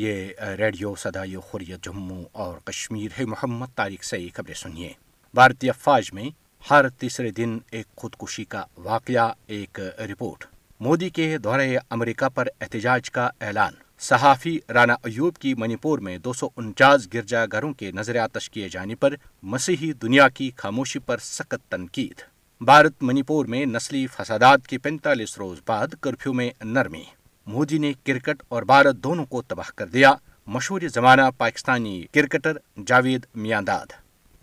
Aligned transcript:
یہ 0.00 0.26
ریڈیو 0.58 0.94
سدائی 1.02 1.36
خوریت 1.46 1.84
جموں 1.84 2.20
اور 2.42 2.58
کشمیر 2.66 3.18
ہے 3.18 3.24
محمد 3.28 3.70
تاریخ 3.76 4.02
سے 4.04 4.18
یہ 4.18 4.28
خبریں 4.34 4.54
سنیے 4.60 4.92
بھارتی 5.34 5.68
افواج 5.70 6.12
میں 6.14 6.28
ہر 6.70 6.88
تیسرے 7.00 7.30
دن 7.38 7.56
ایک 7.76 7.86
خودکشی 8.02 8.44
کا 8.54 8.62
واقعہ 8.84 9.26
ایک 9.56 9.80
رپورٹ 10.10 10.44
مودی 10.86 11.08
کے 11.18 11.26
دورے 11.44 11.76
امریکہ 11.96 12.28
پر 12.34 12.48
احتجاج 12.60 13.10
کا 13.18 13.28
اعلان 13.46 13.72
صحافی 14.10 14.56
رانا 14.74 14.94
ایوب 15.10 15.38
کی 15.42 15.54
منی 15.62 15.76
پور 15.86 15.98
میں 16.08 16.16
دو 16.24 16.32
سو 16.40 16.48
انچاس 16.56 17.08
گرجا 17.14 17.44
گھروں 17.52 17.72
کے 17.80 17.90
نظریات 17.94 18.38
کیے 18.52 18.68
جانے 18.78 18.94
پر 19.02 19.14
مسیحی 19.54 19.92
دنیا 20.02 20.28
کی 20.38 20.50
خاموشی 20.56 20.98
پر 21.06 21.18
سخت 21.32 21.70
تنقید 21.70 22.22
بھارت 22.70 23.02
منی 23.08 23.22
پور 23.32 23.46
میں 23.54 23.64
نسلی 23.74 24.06
فسادات 24.16 24.66
کے 24.68 24.78
پینتالیس 24.86 25.38
روز 25.38 25.60
بعد 25.66 25.94
کرفیو 26.02 26.32
میں 26.40 26.50
نرمی 26.64 27.02
مودی 27.52 27.76
نے 27.78 27.92
کرکٹ 28.06 28.42
اور 28.54 28.62
بھارت 28.70 28.96
دونوں 29.04 29.24
کو 29.26 29.40
تباہ 29.48 29.70
کر 29.76 29.86
دیا 29.92 30.12
مشہور 30.54 30.80
زمانہ 30.94 31.22
پاکستانی 31.38 31.92
کرکٹر 32.14 32.56
جاوید 32.86 33.24
میاں 33.44 33.60
داد 33.66 33.92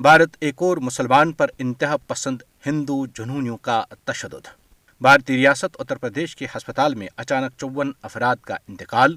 بھارت 0.07 0.38
ایک 0.45 0.61
اور 0.67 0.77
مسلمان 0.88 1.31
پر 1.39 1.49
انتہا 1.66 1.97
پسند 2.07 2.41
ہندو 2.66 3.05
جنونیوں 3.17 3.57
کا 3.67 3.83
تشدد 4.05 4.47
بھارتی 5.02 5.35
ریاست 5.38 5.75
اتر 5.79 5.97
پردیش 6.03 6.35
کے 6.35 6.45
ہسپتال 6.55 6.95
میں 7.02 7.07
اچانک 7.23 7.59
چون 7.59 7.91
افراد 8.09 8.35
کا 8.47 8.55
انتقال 8.69 9.16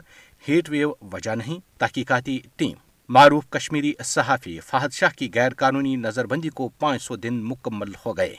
ہیٹ 0.48 0.68
ویو 0.70 0.92
وجہ 1.12 1.34
نہیں 1.44 1.58
تحقیقاتی 1.80 2.38
ٹیم 2.56 2.74
معروف 3.18 3.48
کشمیری 3.56 3.92
صحافی 4.04 4.58
فہد 4.66 4.92
شاہ 4.92 5.12
کی 5.18 5.30
غیر 5.34 5.54
قانونی 5.62 5.96
نظر 6.06 6.26
بندی 6.32 6.48
کو 6.60 6.68
پانچ 6.78 7.02
سو 7.02 7.16
دن 7.24 7.40
مکمل 7.48 7.92
ہو 8.04 8.16
گئے 8.16 8.34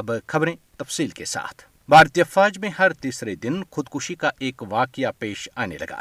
اب 0.00 0.10
خبریں 0.26 0.54
تفصیل 0.78 1.08
کے 1.18 1.24
ساتھ 1.36 1.62
بھارتی 1.92 2.20
افواج 2.20 2.58
میں 2.58 2.68
ہر 2.78 2.92
تیسرے 3.00 3.34
دن 3.42 3.60
خودکشی 3.70 4.14
کا 4.20 4.28
ایک 4.44 4.62
واقعہ 4.68 5.10
پیش 5.18 5.48
آنے 5.64 5.76
لگا 5.80 5.98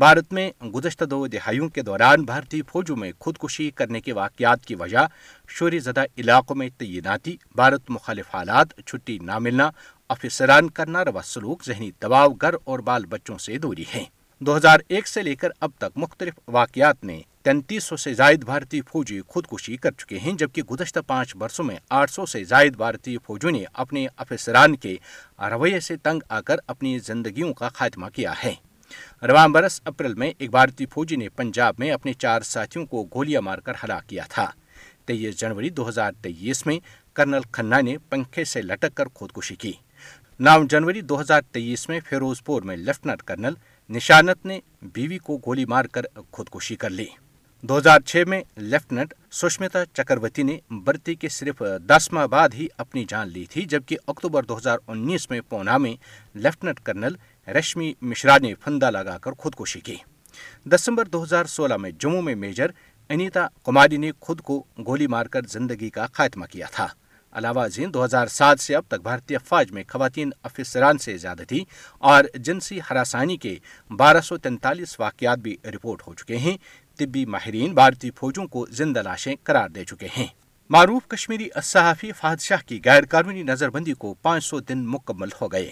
بھارت 0.00 0.32
میں 0.32 0.50
گزشتہ 0.74 1.04
دو 1.10 1.26
دہائیوں 1.26 1.68
کے 1.74 1.82
دوران 1.82 2.24
بھارتی 2.24 2.60
فوجوں 2.72 2.96
میں 2.96 3.10
خودکشی 3.20 3.70
کرنے 3.74 4.00
کے 4.00 4.12
واقعات 4.14 4.64
کی 4.64 4.74
وجہ 4.80 5.04
شوری 5.58 5.78
زدہ 5.86 6.04
علاقوں 6.18 6.56
میں 6.56 6.68
تعیناتی 6.78 7.36
بھارت 7.56 7.90
مخالف 7.90 8.34
حالات 8.34 8.74
چھٹی 8.86 9.18
نہ 9.22 9.38
ملنا 9.46 9.70
افسران 10.16 10.68
کرنا 10.80 11.04
روا 11.04 11.22
سلوک 11.24 11.64
ذہنی 11.66 11.90
دباؤ 12.02 12.28
گھر 12.40 12.54
اور 12.64 12.78
بال 12.90 13.06
بچوں 13.10 13.38
سے 13.46 13.58
دوری 13.66 13.84
ہیں 13.94 14.04
دو 14.46 14.56
ہزار 14.56 14.78
ایک 14.88 15.08
سے 15.08 15.22
لے 15.22 15.34
کر 15.36 15.50
اب 15.60 15.70
تک 15.78 15.98
مختلف 15.98 16.38
واقعات 16.54 17.04
نے 17.04 17.20
تینتیس 17.46 17.84
سو 17.84 17.96
سے 17.96 18.12
زائد 18.14 18.44
بھارتی 18.44 18.80
فوجی 18.86 19.20
خودکشی 19.30 19.76
کر 19.82 19.90
چکے 19.98 20.18
ہیں 20.18 20.32
جبکہ 20.38 20.62
گزشتہ 20.70 21.00
پانچ 21.06 21.34
برسوں 21.38 21.64
میں 21.64 21.76
آٹھ 21.98 22.10
سو 22.10 22.24
سے 22.26 22.42
زائد 22.44 22.76
بھارتی 22.76 23.16
فوجوں 23.26 23.50
نے 23.50 23.62
اپنے 23.82 24.04
افسران 24.22 24.74
کے 24.76 24.94
رویے 25.50 25.78
سے 25.80 25.96
تنگ 26.02 26.20
آ 26.36 26.40
کر 26.46 26.56
اپنی 26.72 26.98
زندگیوں 27.06 27.52
کا 27.60 27.68
خاتمہ 27.74 28.06
کیا 28.14 28.32
ہے 28.44 28.52
رواں 29.28 29.46
برس 29.56 29.80
اپریل 29.90 30.14
میں 30.22 30.30
ایک 30.38 30.50
بھارتی 30.52 30.86
فوجی 30.94 31.16
نے 31.16 31.28
پنجاب 31.36 31.74
میں 31.78 31.90
اپنے 31.92 32.12
چار 32.12 32.42
ساتھیوں 32.48 32.84
کو 32.90 33.04
گولیاں 33.14 33.40
مار 33.48 33.58
کر 33.64 33.74
ہلاک 33.84 34.08
کیا 34.08 34.24
تھا 34.30 34.46
تیئیس 35.06 35.38
جنوری 35.40 35.70
دو 35.78 35.88
ہزار 35.88 36.12
تیئیس 36.22 36.66
میں 36.66 36.78
کرنل 37.16 37.42
کھنہ 37.52 37.80
نے 37.84 37.96
پنکھے 38.10 38.44
سے 38.54 38.62
لٹک 38.62 38.94
کر 38.96 39.08
خودکشی 39.20 39.54
کی 39.64 39.72
نو 40.40 40.56
جنوری 40.70 41.00
دو 41.10 41.20
ہزار 41.20 41.42
تیئیس 41.52 41.88
میں 41.88 42.00
فیروز 42.08 42.42
پور 42.44 42.62
میں 42.68 42.76
لیفٹنٹ 42.76 43.22
کرنل 43.30 43.54
نشانت 43.96 44.46
نے 44.46 44.58
بیوی 44.94 45.18
کو 45.28 45.38
گولی 45.46 45.64
مار 45.74 45.84
کر 45.92 46.04
خودکشی 46.30 46.76
کر 46.84 46.90
لی 46.90 47.06
دو 47.68 47.76
ہزار 47.78 48.00
چھ 48.06 48.22
میں 48.28 48.40
لیفٹنٹ 48.62 49.12
سشمتا 49.34 49.84
چکروتی 49.92 50.42
نے 50.42 50.56
برتی 50.84 51.14
کے 51.22 51.28
صرف 51.36 51.62
دس 51.88 52.08
ماہ 52.12 52.26
بعد 52.34 52.48
ہی 52.54 52.66
اپنی 52.84 53.04
جان 53.08 53.28
لی 53.32 53.44
تھی 53.50 53.62
جبکہ 53.70 53.96
اکتوبر 54.08 54.42
دو 54.48 54.56
ہزار 54.58 54.78
انیس 54.92 55.28
میں 55.30 55.40
پونا 55.48 55.76
میں 55.84 55.94
لیفٹنٹ 56.44 56.80
کرنل 56.86 57.14
رشمی 57.58 57.92
مشرا 58.10 58.36
نے 58.42 58.52
فندہ 58.64 58.90
لگا 58.94 59.16
کر 59.22 59.32
خودکشی 59.38 59.80
کی 59.88 59.96
دسمبر 60.74 61.04
دو 61.12 61.22
ہزار 61.22 61.44
سولہ 61.56 61.76
میں 61.84 61.90
جموں 62.00 62.20
میں 62.22 62.34
میجر 62.44 62.70
انیتا 63.10 63.46
کماری 63.66 63.96
نے 64.04 64.10
خود 64.20 64.40
کو 64.48 64.62
گولی 64.86 65.06
مار 65.16 65.26
کر 65.34 65.46
زندگی 65.56 65.90
کا 65.98 66.06
خاتمہ 66.12 66.46
کیا 66.52 66.66
تھا 66.76 66.86
علاوہ 67.38 67.66
زین 67.72 67.92
دو 67.94 68.04
ہزار 68.04 68.26
سات 68.38 68.60
سے 68.60 68.74
اب 68.76 68.82
تک 68.88 69.00
بھارتی 69.02 69.34
افواج 69.36 69.72
میں 69.72 69.82
خواتین 69.88 70.30
افسران 70.42 70.98
سے 70.98 71.16
زیادہ 71.18 71.42
تھی 71.48 71.64
اور 72.12 72.24
جنسی 72.44 72.78
ہراسانی 72.90 73.36
کے 73.36 73.56
بارہ 73.96 74.20
سو 74.24 74.36
تینتالیس 74.46 74.98
واقعات 75.00 75.38
بھی 75.38 75.56
رپورٹ 75.74 76.02
ہو 76.06 76.14
چکے 76.20 76.36
ہیں 76.46 76.56
طبی 76.98 77.24
ماہرین 77.26 77.72
بھارتی 77.74 78.10
فوجوں 78.18 78.46
کو 78.48 78.64
زندہ 78.78 79.00
لاشیں 79.04 79.34
قرار 79.44 79.68
دے 79.74 79.84
چکے 79.84 80.06
ہیں 80.16 80.26
معروف 80.74 81.06
کشمیری 81.08 81.48
صحافی 81.64 82.12
فہد 82.20 82.40
شاہ 82.40 82.62
کی 82.66 82.78
غیر 82.84 83.04
قانونی 83.10 83.42
نظر 83.50 83.70
بندی 83.70 83.92
کو 84.04 84.12
پانچ 84.22 84.44
سو 84.44 84.60
دن 84.68 84.84
مکمل 84.90 85.28
ہو 85.40 85.50
گئے 85.52 85.68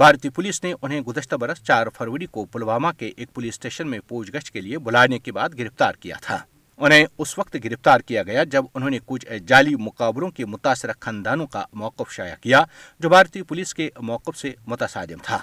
بھارتی 0.00 0.28
پولیس 0.36 0.62
نے 0.64 0.72
انہیں 0.82 1.00
گزشتہ 1.08 1.36
برس 1.40 1.62
چار 1.66 1.86
فروری 1.98 2.26
کو 2.36 2.44
پلوامہ 2.52 2.88
کے 2.98 3.10
ایک 3.16 3.28
پولیس 3.34 3.54
اسٹیشن 3.54 3.88
میں 3.90 3.98
پوچھ 4.08 4.30
گچھ 4.36 4.52
کے 4.52 4.60
لیے 4.60 4.78
بلانے 4.86 5.18
کے 5.18 5.32
بعد 5.32 5.58
گرفتار 5.58 5.94
کیا 6.00 6.16
تھا 6.22 6.38
انہیں 6.84 7.06
اس 7.18 7.36
وقت 7.38 7.56
گرفتار 7.64 8.00
کیا 8.08 8.22
گیا 8.26 8.44
جب 8.54 8.64
انہوں 8.74 8.90
نے 8.90 8.98
کچھ 9.06 9.26
جعلی 9.46 9.74
مقابروں 9.86 10.30
کے 10.38 10.46
متاثرہ 10.46 10.92
خاندانوں 11.00 11.46
کا 11.56 11.64
موقف 11.82 12.12
شائع 12.12 12.34
کیا 12.40 12.62
جو 13.00 13.08
بھارتی 13.08 13.42
پولیس 13.48 13.74
کے 13.74 13.88
موقف 14.12 14.38
سے 14.38 14.52
متصادم 14.66 15.18
تھا 15.24 15.38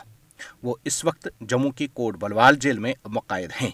وہ 0.64 0.76
اس 0.90 1.04
وقت 1.06 1.28
جموں 1.50 1.72
کی 1.78 1.88
کوٹ 2.00 2.18
بلوال 2.22 2.56
جیل 2.62 2.80
میں 2.80 2.94
مقاعد 3.20 3.62
ہیں 3.62 3.70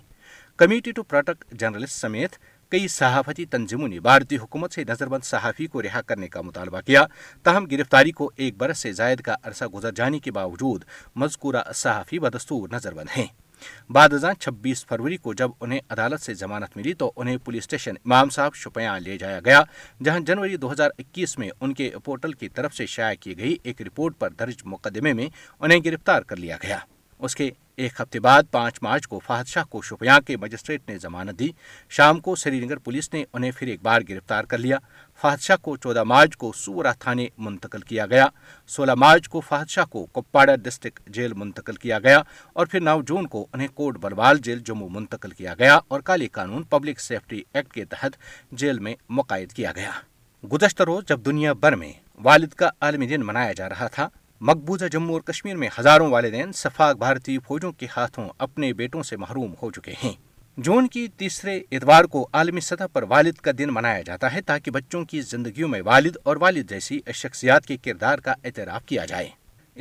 کمیٹی 0.61 0.91
ٹو 0.95 1.03
پروٹیکٹ 1.03 1.45
جرنلسٹ 1.59 1.99
سمیت 2.01 2.31
کئی 2.71 2.87
صحافتی 2.95 3.45
تنظیموں 3.51 3.87
نے 3.87 3.99
بھارتی 3.99 4.37
حکومت 4.41 4.73
سے 4.73 4.83
نظر 4.87 5.07
بند 5.09 5.23
صحافی 5.25 5.65
کو 5.67 5.81
رہا 5.81 6.01
کرنے 6.07 6.27
کا 6.35 6.41
مطالبہ 6.41 6.81
کیا 6.85 7.03
تاہم 7.43 7.65
گرفتاری 7.71 8.11
کو 8.19 8.29
ایک 8.35 8.57
برس 8.57 8.79
سے 8.83 8.91
زائد 8.99 9.21
کا 9.25 9.35
عرصہ 9.47 9.65
گزر 9.73 9.91
جانے 9.95 10.19
کے 10.27 10.31
باوجود 10.31 10.83
مذکورہ 11.23 11.61
صحافی 11.75 12.19
بدستور 12.19 12.67
نظر 12.71 12.93
بند 12.93 13.17
ہیں 13.17 13.25
بعد 13.93 14.13
ازاں 14.13 14.33
چھبیس 14.39 14.85
فروری 14.85 15.17
کو 15.25 15.33
جب 15.41 15.49
انہیں 15.59 15.79
عدالت 15.89 16.21
سے 16.25 16.33
ضمانت 16.43 16.77
ملی 16.77 16.93
تو 17.03 17.11
انہیں 17.15 17.37
پولیس 17.45 17.63
اسٹیشن 17.63 17.95
امام 18.05 18.29
صاحب 18.37 18.55
شپیاں 18.63 18.99
لے 18.99 19.17
جایا 19.17 19.39
گیا 19.45 19.61
جہاں 20.05 20.19
جنوری 20.27 20.57
دو 20.65 20.71
ہزار 20.71 20.89
اکیس 20.99 21.37
میں 21.37 21.49
ان 21.59 21.73
کے 21.81 21.89
پورٹل 22.05 22.33
کی 22.43 22.49
طرف 22.59 22.75
سے 22.75 22.85
شائع 22.97 23.15
کی 23.21 23.37
گئی 23.37 23.55
ایک 23.63 23.81
رپورٹ 23.87 24.19
پر 24.19 24.29
درج 24.39 24.61
مقدمے 24.75 25.13
میں 25.21 25.29
انہیں 25.59 25.79
گرفتار 25.85 26.21
کر 26.31 26.35
لیا 26.45 26.57
گیا 26.63 26.77
اس 27.25 27.35
کے 27.35 27.49
ایک 27.83 27.99
ہفتے 27.99 28.19
بعد 28.19 28.43
پانچ 28.51 28.77
مارچ 28.83 29.05
کو 29.07 29.19
فہد 29.25 29.47
شاہ 29.47 29.63
کو 29.69 29.81
شوپیاں 29.83 30.19
کے 30.25 30.35
مجسٹریٹ 30.37 30.89
نے 30.89 30.97
ضمانت 30.99 31.37
دی 31.39 31.49
شام 31.97 32.19
کو 32.21 32.35
سری 32.35 32.59
نگر 32.65 32.77
پولیس 32.85 33.11
نے 33.13 33.23
انہیں 33.33 33.51
پھر 33.57 33.67
ایک 33.67 33.79
بار 33.83 34.01
گرفتار 34.09 34.43
کر 34.49 34.57
لیا 34.57 34.77
فہد 35.21 35.41
شاہ 35.41 35.57
کو 35.61 35.75
چودہ 35.77 36.03
مارچ 36.03 36.35
کو 36.37 36.51
سورا 36.57 36.91
تھانے 36.99 37.27
منتقل 37.37 37.81
کیا 37.89 38.05
گیا 38.09 38.27
سولہ 38.75 38.91
مارچ 38.97 39.27
کو 39.29 39.41
فہد 39.49 39.69
شاہ 39.69 39.85
کو 39.89 40.05
کپواڑہ 40.19 40.55
ڈسٹرکٹ 40.63 41.09
جیل 41.15 41.33
منتقل 41.37 41.75
کیا 41.85 41.99
گیا 42.03 42.21
اور 42.53 42.65
پھر 42.71 42.81
نو 42.81 43.01
جون 43.07 43.27
کو 43.35 43.45
انہیں 43.53 43.67
کوٹ 43.73 43.97
بروال 44.01 44.39
جیل 44.43 44.59
جموں 44.65 44.89
منتقل 44.93 45.31
کیا 45.31 45.53
گیا 45.59 45.79
اور 45.87 46.01
کالی 46.11 46.27
قانون 46.37 46.63
پبلک 46.69 46.99
سیفٹی 46.99 47.41
ایکٹ 47.53 47.73
کے 47.73 47.85
تحت 47.93 48.17
جیل 48.59 48.79
میں 48.87 48.95
مقائد 49.19 49.53
کیا 49.53 49.71
گیا 49.75 49.91
گزشتہ 50.51 50.83
روز 50.83 51.03
جب 51.07 51.19
دنیا 51.25 51.53
بھر 51.53 51.75
میں 51.75 51.91
والد 52.23 52.53
کا 52.57 52.69
عالمی 52.81 53.07
دن 53.07 53.25
منایا 53.25 53.53
جا 53.57 53.69
رہا 53.69 53.87
تھا 53.91 54.07
مقبوضہ 54.47 54.85
جموں 54.91 55.13
اور 55.13 55.21
کشمیر 55.25 55.55
میں 55.57 55.67
ہزاروں 55.79 56.09
والدین 56.11 56.51
سفاق 56.53 56.95
بھارتی 56.97 57.37
فوجوں 57.47 57.71
کے 57.77 57.87
ہاتھوں 57.95 58.27
اپنے 58.45 58.71
بیٹوں 58.73 59.03
سے 59.03 59.17
محروم 59.17 59.53
ہو 59.61 59.69
چکے 59.71 59.93
ہیں 60.03 60.11
جون 60.65 60.87
کی 60.87 61.07
تیسرے 61.17 61.57
اتوار 61.71 62.03
کو 62.13 62.27
عالمی 62.39 62.59
سطح 62.61 62.87
پر 62.93 63.03
والد 63.09 63.35
کا 63.43 63.51
دن 63.57 63.73
منایا 63.73 64.01
جاتا 64.05 64.33
ہے 64.33 64.41
تاکہ 64.45 64.71
بچوں 64.71 65.03
کی 65.11 65.21
زندگیوں 65.21 65.67
میں 65.69 65.81
والد 65.85 66.17
اور 66.23 66.37
والد 66.41 66.69
جیسی 66.69 66.99
شخصیات 67.21 67.65
کے 67.65 67.77
کردار 67.83 68.19
کا 68.25 68.33
اعتراف 68.43 68.83
کیا 68.85 69.05
جائے 69.09 69.29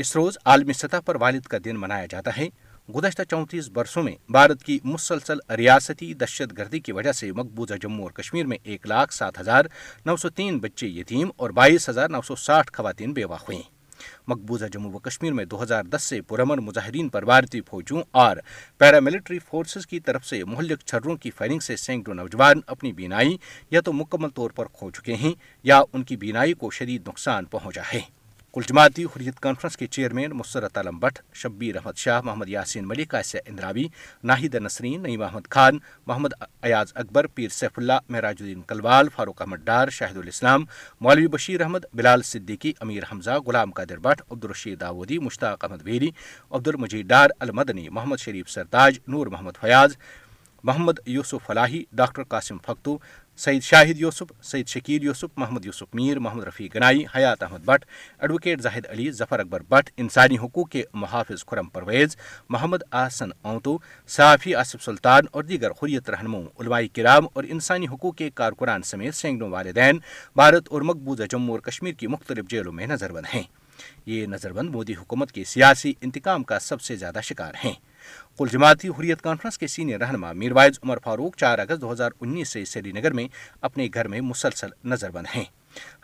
اس 0.02 0.14
روز 0.16 0.38
عالمی 0.44 0.72
سطح 0.72 1.00
پر 1.04 1.16
والد 1.20 1.46
کا 1.50 1.58
دن 1.64 1.80
منایا 1.80 2.06
جاتا 2.10 2.36
ہے 2.36 2.48
گزشتہ 2.94 3.22
چونتیس 3.30 3.68
برسوں 3.74 4.02
میں 4.02 4.14
بھارت 4.32 4.62
کی 4.64 4.78
مسلسل 4.84 5.38
ریاستی 5.58 6.12
دہشت 6.20 6.56
گردی 6.58 6.80
کی 6.86 6.92
وجہ 6.92 7.12
سے 7.12 7.30
مقبوضہ 7.34 7.74
جموں 7.82 8.02
اور 8.04 8.10
کشمیر 8.22 8.46
میں 8.46 8.58
ایک 8.62 8.86
لاکھ 8.88 9.14
سات 9.14 9.40
ہزار 9.40 9.64
نو 10.06 10.16
سو 10.22 10.28
تین 10.30 10.58
بچے 10.60 10.86
یتیم 10.86 11.28
اور 11.36 11.50
بائیس 11.60 11.88
ہزار 11.88 12.08
نو 12.10 12.22
سو 12.26 12.36
ساٹھ 12.46 12.72
خواتین 12.76 13.12
بیوہ 13.12 13.34
ہوئیں 13.48 13.62
مقبوضہ 14.28 14.64
جموں 14.72 14.90
و 14.94 14.98
کشمیر 14.98 15.32
میں 15.32 15.44
دو 15.44 15.62
ہزار 15.62 15.84
دس 15.94 16.02
سے 16.08 16.20
پرامن 16.28 16.58
مظاہرین 16.64 17.08
پر 17.14 17.24
بھارتی 17.24 17.60
فوجوں 17.70 18.02
اور 18.24 18.36
پیراملٹری 18.78 19.38
فورسز 19.48 19.86
کی 19.86 20.00
طرف 20.08 20.26
سے 20.26 20.42
مہلک 20.46 20.80
چھروں 20.86 21.16
کی 21.22 21.30
فائرنگ 21.36 21.58
سے 21.66 21.76
سینکڑوں 21.84 22.14
نوجوان 22.16 22.60
اپنی 22.66 22.92
بینائی 23.02 23.36
یا 23.70 23.80
تو 23.84 23.92
مکمل 23.92 24.28
طور 24.34 24.50
پر 24.56 24.66
کھو 24.78 24.90
چکے 24.98 25.14
ہیں 25.24 25.32
یا 25.72 25.80
ان 25.92 26.02
کی 26.10 26.16
بینائی 26.26 26.52
کو 26.62 26.70
شدید 26.78 27.08
نقصان 27.08 27.44
پہنچا 27.54 27.82
ہے 27.94 28.00
کل 28.54 28.62
جماعتی 28.68 29.04
حریت 29.14 29.38
کانفرنس 29.40 29.76
کے 29.80 29.86
چیئرمین 29.86 30.30
مسرت 30.36 30.76
عالم 30.76 30.98
بٹ 31.00 31.18
شبیر 31.42 31.76
احمد 31.76 31.96
شاہ 31.96 32.20
محمد 32.24 32.48
یاسین 32.48 32.86
ملک 32.88 33.14
آسیہ 33.14 33.40
اندراوی 33.50 33.84
ناہید 34.30 34.54
نسرین 34.64 35.02
نعیم 35.02 35.22
احمد 35.22 35.48
خان 35.50 35.78
محمد 36.06 36.32
ایاز 36.62 36.92
اکبر 37.02 37.26
پیر 37.34 37.48
سیف 37.58 37.78
اللہ 37.78 37.98
معراج 38.08 38.36
الدین 38.42 38.60
کلوال 38.68 39.08
فاروق 39.16 39.40
احمد 39.42 39.64
ڈار 39.64 39.88
شاہد 39.98 40.16
الاسلام 40.22 40.64
مولوی 41.00 41.26
بشیر 41.36 41.60
احمد 41.60 41.84
بلال 41.94 42.22
صدیقی 42.32 42.72
امیر 42.80 43.02
حمزہ 43.12 43.38
غلام 43.46 43.70
قادر 43.76 43.98
بٹ 44.02 44.22
عبدالرشید 44.30 44.80
داودی 44.80 45.18
مشتاق 45.30 45.64
احمد 45.64 45.82
ویری 45.86 46.10
عبدالمجید 46.50 47.06
ڈار 47.08 47.30
المدنی 47.40 47.88
محمد 47.88 48.20
شریف 48.24 48.50
سرتاج 48.50 48.98
نور 49.08 49.26
محمد 49.32 49.60
فیاض 49.60 49.96
محمد 50.64 50.98
یوسف 51.06 51.46
فلاحی 51.46 51.82
ڈاکٹر 51.96 52.22
قاسم 52.32 52.56
فختو 52.66 52.96
سعید 53.40 53.62
شاہد 53.62 53.98
یوسف 54.00 54.32
سعید 54.44 54.66
شکیل 54.68 55.02
یوسف 55.02 55.30
محمد 55.38 55.64
یوسف 55.64 55.94
میر 55.94 56.18
محمد 56.18 56.44
رفیع 56.44 56.66
گنائی 56.74 57.04
حیات 57.14 57.42
احمد 57.42 57.64
بٹ 57.66 57.84
ایڈوکیٹ 58.18 58.60
زاہد 58.62 58.86
علی 58.90 59.10
ظفر 59.18 59.38
اکبر 59.40 59.60
بٹ 59.68 59.88
انسانی 59.96 60.38
حقوق 60.38 60.68
کے 60.70 60.82
محافظ 60.94 61.44
خرم 61.50 61.68
پرویز 61.74 62.16
محمد 62.50 62.80
آسن 63.02 63.30
اونتو 63.42 63.76
صحافی 64.16 64.54
آصف 64.54 64.84
سلطان 64.84 65.22
اور 65.30 65.44
دیگر 65.44 65.72
خریت 65.80 66.10
رہنما 66.10 66.38
علماء 66.60 66.80
کرام 66.96 67.26
اور 67.34 67.44
انسانی 67.48 67.86
حقوق 67.94 68.16
کے 68.16 68.30
کارکران 68.34 68.82
سمیت 68.92 69.14
سینگڑوں 69.14 69.50
والدین 69.50 69.98
بھارت 70.36 70.68
اور 70.72 70.82
مقبوضہ 70.92 71.26
جموں 71.30 71.54
اور 71.54 71.60
کشمیر 71.70 71.94
کی 72.00 72.06
مختلف 72.16 72.48
جیلوں 72.50 72.72
میں 72.72 72.86
نظر 72.86 73.12
بند 73.12 73.34
ہیں 73.34 73.42
یہ 74.06 74.26
نظر 74.26 74.52
بند 74.52 74.70
مودی 74.74 74.94
حکومت 74.98 75.32
کے 75.32 75.44
سیاسی 75.46 75.92
انتقام 76.02 76.42
کا 76.50 76.58
سب 76.58 76.80
سے 76.80 76.96
زیادہ 76.96 77.20
شکار 77.24 77.54
ہیں 77.64 77.72
کل 78.38 78.48
جماعتی 78.52 78.88
حریت 78.98 79.20
کانفرنس 79.22 79.58
کے 79.58 79.66
سینئر 79.66 79.98
رہنما 80.00 80.32
میروائز 80.42 80.78
عمر 80.82 80.98
فاروق 81.04 81.36
چار 81.38 81.58
اگست 81.58 81.80
دو 81.80 81.92
ہزار 81.92 82.12
انیس 82.20 82.48
سے 82.52 82.64
سری 82.64 82.92
نگر 82.92 83.12
میں 83.18 83.26
اپنے 83.68 83.88
گھر 83.94 84.08
میں 84.08 84.20
مسلسل 84.20 84.68
نظر 84.90 85.10
بند 85.10 85.26
ہیں 85.36 85.44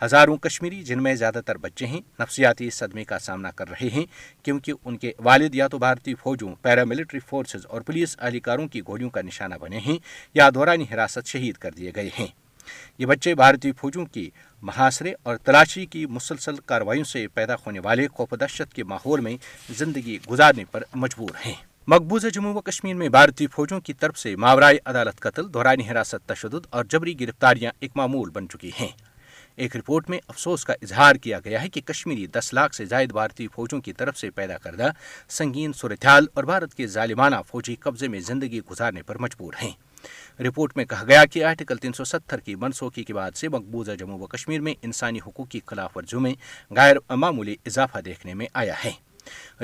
ہزاروں 0.02 0.36
کشمیری 0.44 0.82
جن 0.84 1.02
میں 1.02 1.14
زیادہ 1.14 1.40
تر 1.46 1.56
بچے 1.60 1.86
ہیں 1.86 2.00
نفسیاتی 2.20 2.68
صدمے 2.76 3.04
کا 3.04 3.18
سامنا 3.18 3.50
کر 3.56 3.68
رہے 3.68 3.88
ہیں 3.94 4.04
کیونکہ 4.44 4.72
ان 4.84 4.96
کے 4.98 5.12
والد 5.24 5.54
یا 5.54 5.68
تو 5.74 5.78
بھارتی 5.78 6.14
فوجوں 6.22 6.54
پیراملٹری 6.62 7.20
فورسز 7.30 7.66
اور 7.68 7.80
پولیس 7.86 8.16
اہلکاروں 8.18 8.68
کی 8.74 8.80
گولیوں 8.88 9.10
کا 9.16 9.22
نشانہ 9.22 9.54
بنے 9.60 9.78
ہیں 9.86 9.98
یا 10.34 10.48
دورانی 10.54 10.84
حراست 10.94 11.26
شہید 11.26 11.56
کر 11.64 11.70
دیے 11.76 11.92
گئے 11.96 12.08
ہیں 12.18 12.26
یہ 12.98 13.06
بچے 13.06 13.34
بھارتی 13.34 13.72
فوجوں 13.80 14.04
کی 14.12 14.28
محاصرے 14.68 15.12
اور 15.26 15.36
تلاشی 15.44 15.84
کی 15.94 16.04
مسلسل 16.16 16.56
کارروائیوں 16.66 17.04
سے 17.12 17.26
پیدا 17.34 17.54
ہونے 17.66 17.80
والے 17.84 18.06
خوف 18.14 18.32
دہشت 18.40 18.74
کے 18.74 18.84
ماحول 18.84 19.20
میں 19.26 19.36
زندگی 19.78 20.18
گزارنے 20.30 20.64
پر 20.70 20.82
مجبور 21.04 21.30
ہیں 21.46 21.54
مقبوضہ 21.92 22.28
جموں 22.34 22.54
و 22.54 22.60
کشمیر 22.60 22.94
میں 22.94 23.08
بھارتی 23.08 23.46
فوجوں 23.54 23.80
کی 23.80 23.92
طرف 24.00 24.18
سے 24.18 24.34
ماورائی 24.46 24.78
عدالت 24.86 25.20
قتل 25.20 25.52
دورانی 25.54 25.88
حراست 25.90 26.28
تشدد 26.28 26.66
اور 26.70 26.84
جبری 26.90 27.18
گرفتاریاں 27.20 27.70
ایک 27.80 27.92
معمول 27.96 28.30
بن 28.30 28.48
چکی 28.48 28.70
ہیں 28.80 28.88
ایک 29.66 29.76
رپورٹ 29.76 30.10
میں 30.10 30.18
افسوس 30.28 30.64
کا 30.64 30.72
اظہار 30.82 31.14
کیا 31.22 31.38
گیا 31.44 31.62
ہے 31.62 31.68
کہ 31.76 31.80
کشمیری 31.84 32.26
دس 32.34 32.52
لاکھ 32.54 32.74
سے 32.74 32.84
زائد 32.86 33.12
بھارتی 33.12 33.46
فوجوں 33.54 33.80
کی 33.86 33.92
طرف 33.92 34.18
سے 34.18 34.30
پیدا 34.34 34.58
کردہ 34.62 34.90
سنگین 35.38 35.72
صورتحال 35.78 36.26
اور 36.34 36.44
بھارت 36.52 36.74
کے 36.74 36.86
ظالمانہ 36.98 37.36
فوجی 37.50 37.74
قبضے 37.86 38.08
میں 38.08 38.20
زندگی 38.28 38.60
گزارنے 38.70 39.02
پر 39.06 39.18
مجبور 39.20 39.52
ہیں 39.62 39.70
رپورٹ 40.46 40.76
میں 40.76 40.84
کہا 40.84 41.04
گیا 41.08 41.24
کہ 41.32 41.44
آرٹیکل 41.44 41.76
تین 41.82 41.92
سو 41.92 42.04
ستر 42.04 42.40
کی 42.44 42.54
منسوخی 42.54 43.04
کے 43.04 43.14
بعد 43.14 43.36
سے 43.36 43.48
مقبوضہ 43.48 43.92
جموں 43.98 44.18
و 44.18 44.26
کشمیر 44.26 44.60
میں 44.66 44.74
انسانی 44.82 45.18
حقوق 45.26 45.48
کی 45.50 45.60
خلاف 45.66 45.96
ورزیوں 45.96 46.20
میں 46.22 46.32
غیر 46.76 46.96
معمولی 47.16 47.56
اضافہ 47.66 47.98
دیکھنے 48.04 48.34
میں 48.40 48.46
آیا 48.62 48.74
ہے 48.84 48.90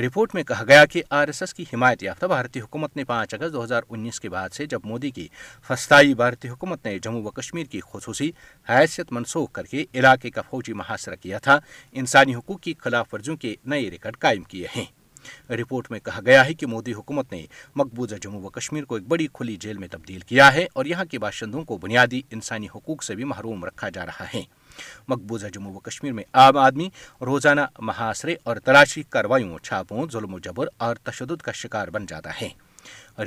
رپورٹ 0.07 0.35
میں 0.35 0.43
کہا 0.45 0.63
گیا 0.69 0.85
کہ 0.93 1.03
آر 1.19 1.29
ایس 1.29 1.41
ایس 1.43 1.55
کی 1.55 1.65
حمایت 1.73 2.03
یافتہ 2.03 2.27
بھارتی 2.33 2.61
حکومت 2.61 2.97
نے 2.97 3.05
پانچ 3.13 3.35
اگست 3.35 3.53
دو 3.53 3.63
ہزار 3.65 3.83
انیس 3.89 4.19
کے 4.21 4.29
بعد 4.31 4.51
سے 4.55 4.67
جب 4.73 4.81
مودی 4.85 5.11
کی 5.11 5.27
فسطائی 5.69 6.13
بھارتی 6.15 6.49
حکومت 6.49 6.85
نے 6.87 6.99
جموں 7.03 7.23
و 7.27 7.31
کشمیر 7.41 7.67
کی 7.73 7.81
خصوصی 7.93 8.31
حیثیت 8.69 9.13
منسوخ 9.13 9.51
کر 9.53 9.65
کے 9.71 9.85
علاقے 9.95 10.31
کا 10.31 10.43
فوجی 10.51 10.73
محاصرہ 10.83 11.15
کیا 11.21 11.39
تھا 11.43 11.59
انسانی 12.03 12.35
حقوق 12.35 12.61
کی 12.63 12.75
خلاف 12.85 13.15
ورزیوں 13.15 13.37
کے 13.45 13.55
نئے 13.65 13.91
ریکارڈ 13.91 14.19
قائم 14.27 14.43
کیے 14.53 14.67
ہیں 14.77 14.85
رپورٹ 15.61 15.91
میں 15.91 15.99
کہا 16.05 16.21
گیا 16.27 16.45
ہے 16.47 16.55
کہ 16.55 16.67
مودی 16.67 16.93
حکومت 16.93 17.33
نے 17.33 17.45
مقبوضہ 17.77 18.15
جموں 18.23 18.43
و 18.45 18.49
کشمیر 18.59 18.85
کو 18.85 18.95
ایک 18.95 19.07
بڑی 19.09 19.27
کھلی 19.33 19.57
جیل 19.61 19.79
میں 19.79 19.89
تبدیل 19.91 20.21
کیا 20.29 20.53
ہے 20.55 20.67
اور 20.75 20.85
یہاں 20.87 21.05
کے 21.11 21.19
باشندوں 21.19 21.63
کو 21.71 21.79
بنیادی 21.79 22.21
انسانی 22.33 22.67
حقوق 22.75 23.03
سے 23.05 23.15
بھی 23.15 23.25
محروم 23.33 23.65
رکھا 23.65 23.89
جا 23.95 24.07
رہا 24.07 24.25
ہے 24.35 24.43
مقبوضہ 25.09 25.47
جموں 25.53 25.73
و 25.75 25.79
کشمیر 25.79 26.13
میں 26.13 26.25
عام 26.45 26.57
آدمی 26.59 26.89
روزانہ 27.27 27.61
محاصرے 27.89 28.35
اور 28.45 28.57
تلاشی 28.65 29.03
کاروائیوں 29.11 29.59
چھاپوں 29.65 30.07
ظلم 30.13 30.35
و 30.35 30.39
جبر 30.45 30.69
اور 30.87 30.97
تشدد 31.11 31.43
کا 31.43 31.53
شکار 31.65 31.89
بن 31.97 32.07
جاتا 32.09 32.31
ہے 32.41 32.49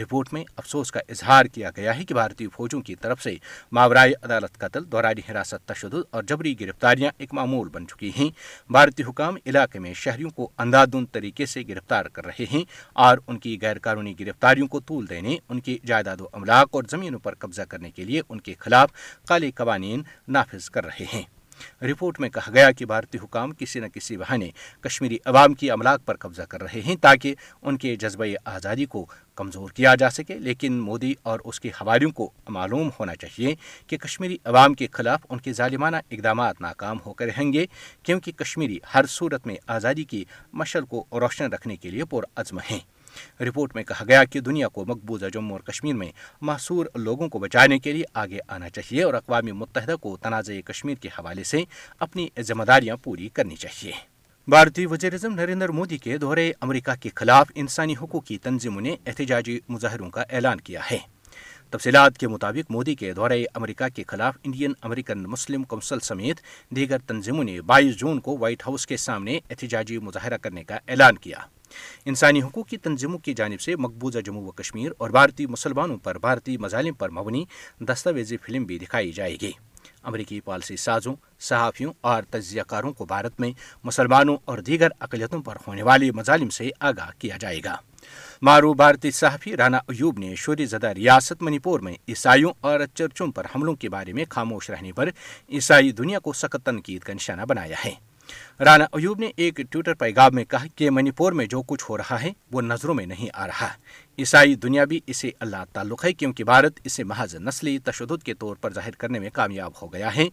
رپورٹ 0.02 0.32
میں 0.34 0.44
افسوس 0.58 0.92
کا 0.92 1.00
اظہار 1.10 1.46
کیا 1.54 1.70
گیا 1.78 1.98
ہے 1.98 2.04
کہ 2.06 2.14
بھارتی 2.14 2.48
فوجوں 2.56 2.82
کی 2.90 2.96
طرف 3.02 3.24
سے 3.24 3.36
ماورائے 3.78 4.14
عدالت 4.22 4.58
قتل 4.60 4.86
دوران 4.92 5.20
حراست 5.30 5.68
تشدد 5.70 6.08
اور 6.16 6.24
جبری 6.30 6.56
گرفتاریاں 6.60 7.12
ایک 7.18 7.34
معمول 7.34 7.70
بن 7.74 7.88
چکی 7.88 8.12
ہیں 8.18 8.30
بھارتی 8.74 9.04
حکام 9.10 9.36
علاقے 9.46 9.80
میں 9.80 9.94
شہریوں 10.04 10.30
کو 10.36 10.50
اندھادھند 10.66 11.06
طریقے 11.14 11.46
سے 11.54 11.64
گرفتار 11.70 12.06
کر 12.14 12.26
رہے 12.26 12.46
ہیں 12.54 12.64
اور 13.06 13.18
ان 13.28 13.38
کی 13.40 13.58
غیر 13.62 13.80
قانونی 13.88 14.14
گرفتاریوں 14.20 14.68
کو 14.76 14.80
طول 14.88 15.10
دینے 15.10 15.38
ان 15.50 15.60
کی 15.68 15.78
جائیداد 15.86 16.22
و 16.22 16.28
املاک 16.34 16.76
اور 16.76 16.84
زمینوں 16.92 17.20
پر 17.24 17.36
قبضہ 17.40 17.62
کرنے 17.70 17.92
کے 17.92 18.06
لیے 18.06 18.22
ان 18.30 18.40
کے 18.48 18.54
خلاف 18.60 18.92
کالے 19.28 19.52
قوانین 19.56 20.04
نافذ 20.28 20.70
کر 20.70 20.86
رہے 20.86 21.06
ہیں 21.14 21.24
رپورٹ 21.92 22.20
میں 22.20 22.30
کہا 22.30 22.52
گیا 22.54 22.72
کہ 22.78 22.86
بھارتی 22.86 23.18
حکام 23.24 23.52
کسی 23.60 23.80
نہ 23.80 23.86
کسی 23.94 24.18
بہانے 24.18 24.50
کشمیری 24.82 25.18
عوام 25.26 25.54
کی 25.62 25.72
املاک 25.72 26.06
پر 26.06 26.18
قبضہ 26.20 26.42
کر 26.50 26.62
رہے 26.64 26.82
ہیں 26.86 26.96
تاکہ 27.02 27.34
ان 27.62 27.78
کے 27.84 27.96
جذبہ 28.00 28.26
آزادی 28.56 28.86
کو 28.96 29.06
کمزور 29.36 29.70
کیا 29.76 29.94
جا 30.00 30.10
سکے 30.10 30.38
لیکن 30.40 30.80
مودی 30.82 31.14
اور 31.32 31.40
اس 31.46 31.60
کے 31.60 31.70
حوالیوں 31.82 32.12
کو 32.20 32.30
معلوم 32.58 32.90
ہونا 33.00 33.16
چاہیے 33.22 33.56
کہ 33.88 33.98
کشمیری 34.06 34.38
عوام 34.52 34.74
کے 34.82 34.88
خلاف 34.92 35.26
ان 35.30 35.40
کے 35.42 35.54
ظالمانہ 35.54 35.98
اقدامات 36.12 36.62
ناکام 36.62 36.98
ہو 37.06 37.14
کر 37.14 37.26
رہیں 37.36 37.52
گے 37.54 37.66
کیونکہ 38.04 38.32
کشمیری 38.44 38.78
ہر 38.94 39.06
صورت 39.10 39.48
میں 39.48 39.56
آزادی 39.78 40.04
کی 40.14 40.24
مشل 40.62 40.86
کو 40.94 41.04
روشن 41.22 41.54
رکھنے 41.54 41.76
کے 41.76 41.90
لیے 41.92 42.06
پرعزم 42.12 42.60
ہیں 42.72 42.80
رپورٹ 43.48 43.76
میں 43.76 43.84
کہا 43.88 44.06
گیا 44.08 44.24
کہ 44.32 44.40
دنیا 44.40 44.68
کو 44.78 44.86
مقبوضہ 44.88 45.26
جموں 45.34 45.56
اور 45.56 45.60
کشمیر 45.72 45.96
میں 45.96 46.12
محصور 46.50 46.86
لوگوں 46.96 47.30
کو 47.30 47.40
بچانے 47.40 47.80
کے 47.80 47.92
لیے 47.94 48.04
آگے 48.24 48.40
آنا 48.56 48.70
چاہیے 48.76 49.04
اور 49.04 49.14
اقوام 49.14 49.56
متحدہ 49.58 49.96
کو 50.02 50.16
تنازع 50.22 50.60
کشمیر 50.66 50.96
کے 51.02 51.10
حوالے 51.18 51.44
سے 51.54 51.64
اپنی 52.06 52.28
ذمہ 52.48 52.64
داریاں 52.68 52.96
پوری 53.04 53.30
کرنی 53.34 53.56
چاہیے 53.66 53.92
بھارتی 54.52 54.86
وزیر 54.86 55.14
اعظم 55.14 55.34
نریندر 55.36 55.70
مودی 55.78 55.98
کے 55.98 56.18
دورے 56.18 56.52
امریکہ 56.66 56.94
کے 57.02 57.10
خلاف 57.16 57.52
انسانی 57.64 57.94
حقوق 58.02 58.26
کی 58.26 58.38
تنظیموں 58.44 58.82
نے 58.82 58.96
احتجاجی 59.06 59.60
مظاہروں 59.70 60.10
کا 60.10 60.24
اعلان 60.30 60.60
کیا 60.70 60.82
ہے 60.92 60.98
تفصیلات 61.70 62.18
کے 62.18 62.28
مطابق 62.28 62.70
مودی 62.72 62.94
کے 62.96 63.12
دورے 63.14 63.44
امریکہ 63.54 63.88
کے 63.96 64.04
خلاف 64.08 64.36
انڈین 64.44 64.74
امریکن 64.90 65.24
مسلم 65.30 65.64
کونسل 65.74 66.00
سمیت 66.04 66.40
دیگر 66.76 66.98
تنظیموں 67.08 67.44
نے 67.44 67.60
بائیس 67.74 67.96
جون 68.00 68.20
کو 68.28 68.38
وائٹ 68.42 68.64
ہاؤس 68.68 68.86
کے 68.88 68.98
سامنے 69.08 69.38
احتجاجی 69.50 69.98
مظاہرہ 70.08 70.38
کرنے 70.42 70.64
کا 70.70 70.78
اعلان 70.88 71.18
کیا 71.26 71.40
انسانی 72.06 72.42
حقوق 72.42 72.68
کی 72.68 72.78
تنظیموں 72.78 73.20
کی 73.20 73.34
جانب 73.34 73.62
سے 73.62 73.76
مقبوضہ 73.76 74.20
جموں 74.26 74.44
و 74.48 74.52
کشمیر 74.62 74.92
اور 74.98 75.10
بھارتی 75.10 75.46
مسلمانوں 75.56 75.98
پر 76.04 76.18
بھارتی 76.20 76.58
مظالم 76.66 76.94
پر 77.00 77.10
مبنی 77.20 77.44
دستاویزی 77.90 78.38
فلم 78.46 78.64
بھی 78.66 78.78
دکھائی 78.80 79.12
جائے 79.12 79.36
گی 79.42 79.52
امریکی 80.04 80.40
پالسی 80.46 80.76
سازوں 80.78 81.14
صحافیوں 81.48 81.92
اور 82.12 82.24
تجزیہ 82.30 82.62
کاروں 82.68 82.92
کو 82.94 83.06
بھارت 83.06 83.40
میں 83.40 83.52
مسلمانوں 83.84 84.36
اور 84.52 84.58
دیگر 84.68 84.90
اقلیتوں 85.00 85.42
پر 85.44 85.56
ہونے 85.68 85.84
والے 85.84 86.12
مظالم 86.16 86.50
سے 86.58 86.70
آگاہ 86.90 87.10
کیا 87.20 87.38
جائے 87.42 87.60
گا 87.66 87.76
معروف 88.48 88.76
بھارتی 88.78 89.12
صحافی 89.12 89.56
رانا 89.58 89.78
ایوب 89.90 90.20
نے 90.20 90.34
شوری 90.38 90.66
زدہ 90.74 90.88
ریاست 90.96 91.42
منی 91.44 91.60
پور 91.60 91.80
میں 91.88 91.94
عیسائیوں 92.10 92.52
اور 92.70 92.80
چرچوں 92.94 93.28
پر 93.36 93.46
حملوں 93.56 93.76
کے 93.84 93.90
بارے 93.90 94.14
میں 94.14 94.26
خاموش 94.30 94.70
رہنے 94.70 94.92
پر 94.96 95.10
عیسائی 95.50 95.92
دنیا 96.02 96.20
کو 96.28 96.34
سخت 96.44 96.66
تنقید 96.66 97.02
کا 97.04 97.14
نشانہ 97.14 97.42
بنایا 97.50 97.76
ہے 97.86 97.94
رانا 98.66 98.86
ایوب 98.96 99.20
نے 99.20 99.30
ایک 99.44 99.60
ٹویٹر 99.72 99.94
پیغام 100.00 100.36
میں 100.36 100.44
کہا 100.50 100.66
کہ 100.76 100.90
منی 100.92 101.12
پور 101.20 101.32
میں 101.40 101.46
جو 101.50 101.62
کچھ 101.68 101.84
ہو 101.90 101.98
رہا 101.98 102.22
ہے 102.22 102.32
وہ 102.52 102.62
نظروں 102.62 102.94
میں 102.96 103.06
نہیں 103.06 103.30
آ 103.44 103.48
رہا 103.48 103.68
عیسائی 104.20 104.56
دنیا 104.66 104.86
بھی 104.92 105.00
اسے 105.14 105.30
اللہ 105.46 105.64
تعلق 105.74 106.06
ہے 106.06 106.14
کیونکہ 106.14 106.44
بھارت 106.44 106.80
اسے 106.84 107.04
محض 107.12 107.36
نسلی 107.48 107.78
تشدد 107.86 108.24
کے 108.26 108.34
طور 108.44 108.56
پر 108.62 108.74
ظاہر 108.74 108.96
کرنے 109.00 109.20
میں 109.20 109.30
کامیاب 109.34 109.82
ہو 109.82 109.92
گیا 109.94 110.16
ہے 110.16 110.26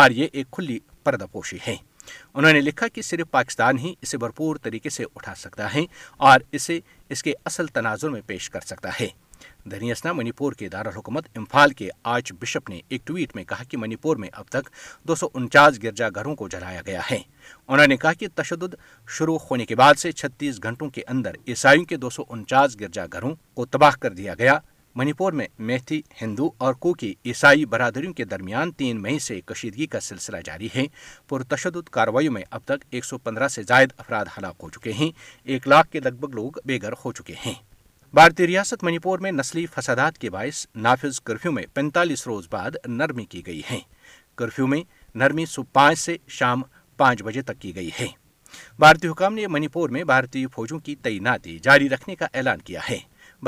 اور 0.00 0.10
یہ 0.20 0.28
ایک 0.32 0.50
کھلی 0.56 0.78
پردہ 1.04 1.26
پوشی 1.32 1.58
ہے 1.66 1.76
انہوں 2.34 2.52
نے 2.52 2.60
لکھا 2.60 2.88
کہ 2.94 3.02
صرف 3.02 3.30
پاکستان 3.30 3.78
ہی 3.78 3.94
اسے 4.02 4.18
بھرپور 4.18 4.56
طریقے 4.62 4.90
سے 4.90 5.04
اٹھا 5.14 5.34
سکتا 5.38 5.72
ہے 5.74 5.84
اور 6.30 6.40
اسے 6.58 6.78
اس 7.14 7.22
کے 7.22 7.32
اصل 7.50 7.66
تناظر 7.72 8.08
میں 8.10 8.20
پیش 8.26 8.48
کر 8.50 8.60
سکتا 8.66 8.88
ہے 9.00 9.08
دریاستنا 9.70 10.12
منی 10.12 10.32
پور 10.36 10.52
کے 10.58 10.68
دارالحکومت 10.68 11.26
امفال 11.36 11.70
کے 11.76 11.88
آرچ 12.12 12.32
بشپ 12.40 12.70
نے 12.70 12.80
ایک 12.88 13.04
ٹویٹ 13.06 13.34
میں 13.36 13.44
کہا 13.48 13.64
کہ 13.68 13.76
منی 13.78 13.96
پور 14.02 14.16
میں 14.16 14.28
اب 14.32 14.46
تک 14.50 14.68
دو 15.08 15.14
سو 15.14 15.28
انچاس 15.34 15.82
گرجا 15.82 16.08
گھروں 16.14 16.34
کو 16.36 16.48
جلایا 16.48 16.80
گیا 16.86 17.00
ہے 17.10 17.18
انہوں 17.68 17.86
نے 17.86 17.96
کہا 17.96 18.12
کہ 18.18 18.26
تشدد 18.34 18.74
شروع 19.18 19.38
ہونے 19.50 19.66
کے 19.66 19.76
بعد 19.76 19.94
سے 19.98 20.12
چھتیس 20.12 20.62
گھنٹوں 20.62 20.88
کے 20.90 21.02
اندر 21.14 21.34
عیسائیوں 21.48 21.84
کے 21.88 21.96
دو 21.96 22.10
سو 22.10 22.22
انچاس 22.28 22.78
گرجا 22.80 23.04
گھروں 23.12 23.34
کو 23.54 23.66
تباہ 23.66 23.96
کر 24.00 24.12
دیا 24.12 24.34
گیا 24.38 24.58
منی 24.96 25.12
پور 25.12 25.32
میں 25.32 25.46
میتھی 25.66 26.00
ہندو 26.20 26.48
اور 26.58 26.74
کوکی 26.84 27.12
عیسائی 27.26 27.64
برادریوں 27.72 28.12
کے 28.14 28.24
درمیان 28.32 28.72
تین 28.76 29.02
مئی 29.02 29.18
سے 29.26 29.40
کشیدگی 29.46 29.86
کا 29.86 30.00
سلسلہ 30.00 30.36
جاری 30.44 30.68
ہے 30.76 30.84
پر 31.28 31.42
تشدد 31.54 31.88
کاروائیوں 31.92 32.32
میں 32.32 32.42
اب 32.50 32.62
تک 32.66 32.84
ایک 32.90 33.04
سو 33.04 33.18
پندرہ 33.18 33.48
سے 33.48 33.62
زائد 33.68 33.92
افراد 33.98 34.26
ہلاک 34.38 34.60
ہو 34.62 34.68
چکے 34.70 34.92
ہیں 35.00 35.10
ایک 35.44 35.68
لاکھ 35.68 35.90
کے 35.90 36.00
لگ 36.04 36.18
بھگ 36.20 36.34
لوگ 36.34 36.60
بے 36.66 36.78
گھر 36.82 36.92
ہو 37.04 37.12
چکے 37.12 37.34
ہیں 37.46 37.54
بھارتی 38.14 38.46
ریاست 38.46 38.82
منی 38.84 38.98
پور 38.98 39.18
میں 39.22 39.30
نسلی 39.32 39.64
فسادات 39.74 40.16
کے 40.18 40.30
باعث 40.30 40.64
نافذ 40.86 41.18
کرفیو 41.24 41.50
میں 41.52 41.62
پینتالیس 41.74 42.26
روز 42.26 42.46
بعد 42.50 42.76
نرمی 42.88 43.24
کی 43.30 43.42
گئی 43.46 43.60
ہے 43.70 43.78
کرفیو 44.36 44.66
میں 44.66 44.80
نرمی 45.18 45.44
صبح 45.50 45.72
پانچ 45.72 45.98
سے 45.98 46.16
شام 46.38 46.62
پانچ 46.98 47.22
بجے 47.22 47.42
تک 47.50 47.60
کی 47.62 47.74
گئی 47.74 47.90
ہے 48.00 48.06
بھارتی 48.78 49.08
حکام 49.08 49.34
نے 49.34 49.46
منی 49.46 49.68
پور 49.76 49.90
میں 49.96 50.02
بھارتی 50.10 50.44
فوجوں 50.54 50.78
کی 50.88 50.94
تعیناتی 51.02 51.58
جاری 51.62 51.88
رکھنے 51.88 52.14
کا 52.22 52.26
اعلان 52.34 52.62
کیا 52.68 52.80
ہے 52.88 52.98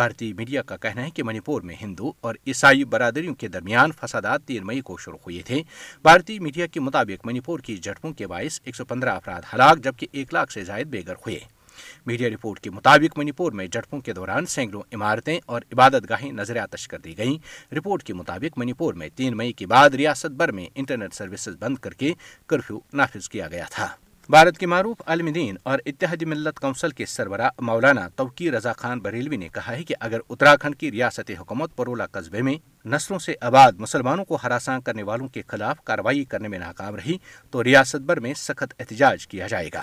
بھارتی 0.01 0.33
میڈیا 0.39 0.63
کا 0.71 0.77
کہنا 0.83 1.05
ہے 1.05 1.11
کہ 1.15 1.23
منی 1.25 1.41
پور 1.51 1.63
میں 1.71 1.77
ہندو 1.81 2.13
اور 2.29 2.35
عیسائی 2.47 2.85
برادریوں 2.95 3.35
کے 3.41 3.49
درمیان 3.57 3.93
فسادات 4.01 4.45
تین 4.47 4.67
مئی 4.67 4.81
کو 4.91 4.97
شروع 5.05 5.19
ہوئے 5.27 5.41
تھے 5.47 5.61
بھارتی 6.03 6.39
میڈیا 6.47 6.67
کے 6.73 6.81
مطابق 6.81 7.27
منی 7.27 7.41
پور 7.51 7.61
کی 7.67 7.77
جھٹپوں 7.77 8.13
کے 8.19 8.27
باعث 8.27 8.61
ایک 8.65 8.77
سو 8.77 8.85
پندرہ 8.93 9.15
افراد 9.17 9.53
ہلاک 9.55 9.83
جبکہ 9.85 10.07
ایک 10.13 10.35
لاکھ 10.35 10.53
سے 10.53 10.65
زائد 10.65 10.87
بے 10.91 11.03
گھر 11.07 11.15
ہوئے 11.27 11.39
میڈیا 12.07 12.29
رپورٹ 12.35 12.61
کے 12.61 12.71
مطابق 12.71 13.19
منی 13.19 13.33
پور 13.37 13.53
میں 13.61 13.67
جھڑپوں 13.67 14.01
کے 14.01 14.13
دوران 14.13 14.47
سینکڑوں 14.55 14.83
عمارتیں 14.95 15.39
اور 15.47 15.63
عبادت 15.73 16.09
گاہیں 16.11 16.31
نظر 16.33 16.57
آتش 16.63 16.87
کر 16.89 16.99
دی 17.05 17.17
گئیں 17.19 17.37
رپورٹ 17.79 18.03
کے 18.05 18.15
مطابق 18.15 18.59
منی 18.59 18.73
پور 18.83 18.95
میں 19.03 19.09
تین 19.17 19.37
مئی 19.37 19.53
کے 19.63 19.67
بعد 19.67 19.95
ریاست 20.03 20.33
بھر 20.43 20.53
میں 20.59 20.67
انٹرنیٹ 20.75 21.15
سروسز 21.15 21.57
بند 21.61 21.79
کر 21.85 21.95
کے 22.03 22.13
کرفیو 22.49 22.79
نافذ 22.93 23.29
کیا 23.29 23.49
گیا 23.53 23.65
تھا 23.71 23.89
بھارت 24.31 24.59
کے 24.59 24.67
معروف 24.67 25.01
عالم 25.11 25.29
دین 25.33 25.57
اور 25.71 25.79
اتحاد 25.87 26.21
ملت 26.33 26.59
کونسل 26.61 26.91
کے 26.99 27.07
سربراہ 27.07 27.51
مولانا 27.69 28.07
توکی 28.17 28.51
رضا 28.51 28.73
خان 28.79 28.99
بریلوی 29.07 29.37
نے 29.37 29.49
کہا 29.55 29.73
ہے 29.77 29.83
کہ 29.85 29.95
اگر 30.01 30.21
اتراکھنڈ 30.31 30.77
کی 30.81 30.91
ریاست 30.93 31.31
حکومت 31.41 31.75
پرولا 31.77 32.07
قصبے 32.13 32.43
میں 32.49 32.55
نسلوں 32.95 33.19
سے 33.27 33.35
آباد 33.51 33.81
مسلمانوں 33.81 34.25
کو 34.25 34.39
ہراساں 34.45 34.79
کرنے 34.87 35.03
والوں 35.11 35.29
کے 35.35 35.43
خلاف 35.49 35.81
کارروائی 35.85 36.25
کرنے 36.35 36.49
میں 36.49 36.59
ناکام 36.59 36.95
رہی 36.97 37.17
تو 37.51 37.65
ریاست 37.65 38.07
بھر 38.13 38.21
میں 38.27 38.35
سخت 38.37 38.75
احتجاج 38.79 39.27
کیا 39.29 39.47
جائے 39.51 39.69
گا 39.75 39.83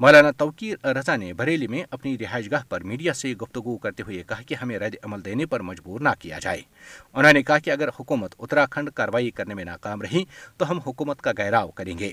مولانا 0.00 0.30
توقیر 0.38 0.78
رضا 0.98 1.16
نے 1.16 1.32
بریلی 1.40 1.66
میں 1.72 1.82
اپنی 1.96 2.16
رہائش 2.18 2.50
گاہ 2.50 2.62
پر 2.68 2.82
میڈیا 2.90 3.12
سے 3.14 3.32
گفتگو 3.42 3.76
کرتے 3.78 4.02
ہوئے 4.06 4.22
کہا 4.28 4.42
کہ 4.46 4.54
ہمیں 4.62 4.78
رد 4.78 4.94
عمل 5.04 5.24
دینے 5.24 5.46
پر 5.52 5.60
مجبور 5.70 6.00
نہ 6.00 6.08
کیا 6.18 6.38
جائے 6.42 6.60
انہوں 7.12 7.32
نے 7.32 7.42
کہا 7.42 7.58
کہ 7.64 7.70
اگر 7.70 7.88
حکومت 7.98 8.34
اتراکھنڈ 8.38 8.90
کاروائی 8.94 9.30
کرنے 9.38 9.54
میں 9.54 9.64
ناکام 9.64 10.02
رہی 10.02 10.22
تو 10.58 10.70
ہم 10.70 10.78
حکومت 10.86 11.22
کا 11.22 11.32
گہراؤ 11.38 11.68
کریں 11.80 11.96
گے 11.98 12.12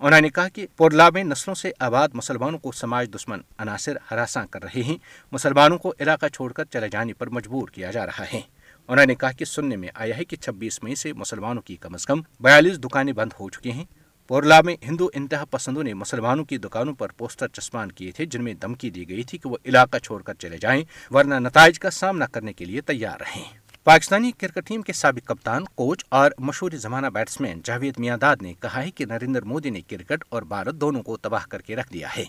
انہوں 0.00 0.20
نے 0.20 0.28
کہا 0.28 0.48
کہ 0.54 0.66
پورلا 0.76 1.08
میں 1.14 1.22
نسلوں 1.24 1.54
سے 1.54 1.70
آباد 1.84 2.08
مسلمانوں 2.14 2.58
کو 2.62 2.72
سماج 2.80 3.08
دشمن 3.14 3.40
عناصر 3.64 3.96
ہراساں 4.10 4.44
کر 4.50 4.62
رہے 4.62 4.82
ہیں 4.88 4.96
مسلمانوں 5.32 5.78
کو 5.84 5.92
علاقہ 6.00 6.28
چھوڑ 6.34 6.50
کر 6.52 6.64
چلے 6.72 6.88
جانے 6.92 7.12
پر 7.18 7.30
مجبور 7.38 7.68
کیا 7.74 7.90
جا 7.90 8.04
رہا 8.06 8.24
ہے 8.32 8.40
انہوں 8.88 9.06
نے 9.06 9.14
کہا 9.14 9.30
کہ 9.38 9.44
سننے 9.44 9.76
میں 9.76 9.88
آیا 9.94 10.16
ہے 10.18 10.24
کہ 10.24 10.36
چھبیس 10.36 10.82
مئی 10.82 10.94
سے 11.04 11.12
مسلمانوں 11.24 11.62
کی 11.62 11.76
کم 11.80 11.94
از 11.94 12.06
کم 12.06 12.20
بیالیس 12.44 12.78
دکانیں 12.84 13.12
بند 13.12 13.32
ہو 13.40 13.48
چکی 13.50 13.72
ہیں 13.72 13.84
پورلا 14.28 14.60
میں 14.64 14.74
ہندو 14.88 15.06
انتہا 15.14 15.44
پسندوں 15.50 15.82
نے 15.84 15.94
مسلمانوں 16.02 16.44
کی 16.50 16.58
دکانوں 16.66 16.92
پر 16.98 17.12
پوسٹر 17.18 17.48
چسمان 17.52 17.92
کیے 17.92 18.10
تھے 18.16 18.26
جن 18.32 18.44
میں 18.44 18.54
دمکی 18.62 18.90
دی 18.96 19.08
گئی 19.08 19.22
تھی 19.30 19.38
کہ 19.38 19.48
وہ 19.48 19.56
علاقہ 19.64 19.98
چھوڑ 20.04 20.22
کر 20.22 20.34
چلے 20.42 20.58
جائیں 20.66 20.82
ورنہ 21.14 21.34
نتائج 21.48 21.78
کا 21.84 21.90
سامنا 22.02 22.26
کرنے 22.32 22.52
کے 22.60 22.64
لیے 22.64 22.80
تیار 22.92 23.20
رہیں 23.26 23.44
پاکستانی 23.84 24.30
کرکٹ 24.38 24.66
ٹیم 24.66 24.82
کے 24.82 24.92
سابق 24.92 25.26
کپتان 25.28 25.64
کوچ 25.76 26.04
اور 26.18 26.30
مشہور 26.48 26.72
زمانہ 26.80 27.06
بیٹسمین 27.14 27.60
جاوید 27.64 27.94
میاں 28.00 28.16
داد 28.20 28.42
نے 28.42 28.52
کہا 28.62 28.82
ہے 28.84 28.90
کہ 28.94 29.04
نریندر 29.10 29.44
مودی 29.52 29.70
نے 29.76 29.80
کرکٹ 29.90 30.24
اور 30.34 30.42
بھارت 30.50 30.74
دونوں 30.80 31.02
کو 31.02 31.16
تباہ 31.22 31.46
کر 31.50 31.62
کے 31.62 31.76
رکھ 31.76 31.92
دیا 31.92 32.08
ہے 32.16 32.24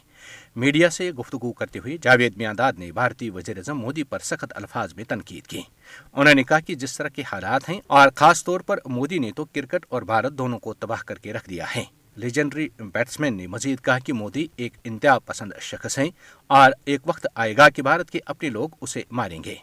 میڈیا 0.64 0.90
سے 0.90 1.12
گفتگو 1.20 1.52
کرتے 1.60 1.80
ہوئے 1.80 1.98
جاوید 2.02 2.38
میاں 2.38 2.54
داد 2.58 2.80
نے 2.80 2.92
بھارتی 2.92 3.30
وزیر 3.36 3.58
اعظم 3.58 3.80
مودی 3.80 4.04
پر 4.14 4.20
سخت 4.30 4.54
الفاظ 4.58 4.94
میں 4.98 5.04
تنقید 5.10 5.48
کی 5.48 5.62
انہوں 6.14 6.34
نے 6.34 6.44
کہا 6.44 6.60
کہ 6.68 6.76
جس 6.84 6.98
طرح 6.98 7.10
کے 7.16 7.24
حالات 7.32 7.70
ہیں 7.70 7.80
اور 8.00 8.10
خاص 8.22 8.44
طور 8.46 8.60
پر 8.72 8.80
مودی 8.96 9.18
نے 9.26 9.30
تو 9.36 9.46
کرکٹ 9.56 9.86
اور 9.90 10.02
بھارت 10.14 10.38
دونوں 10.38 10.60
کو 10.68 10.74
تباہ 10.86 11.04
کر 11.08 11.20
کے 11.28 11.34
رکھ 11.34 11.50
دیا 11.50 11.66
ہے 11.76 11.84
لیجنڈری 12.24 12.68
بیٹسمین 12.94 13.38
نے 13.38 13.46
مزید 13.58 13.84
کہا 13.86 14.00
کہ 14.06 14.14
مودی 14.24 14.48
ایک 14.56 14.78
انتہا 14.84 15.18
پسند 15.26 15.52
شخص 15.70 16.00
ہیں 16.00 16.10
اور 16.62 16.72
ایک 16.86 17.08
وقت 17.10 17.28
آئے 17.34 17.56
گا 17.58 17.70
کہ 17.76 17.82
بھارت 17.90 18.10
کے 18.12 18.20
اپنے 18.26 18.50
لوگ 18.58 18.70
اسے 18.82 19.04
ماریں 19.22 19.42
گے 19.46 19.56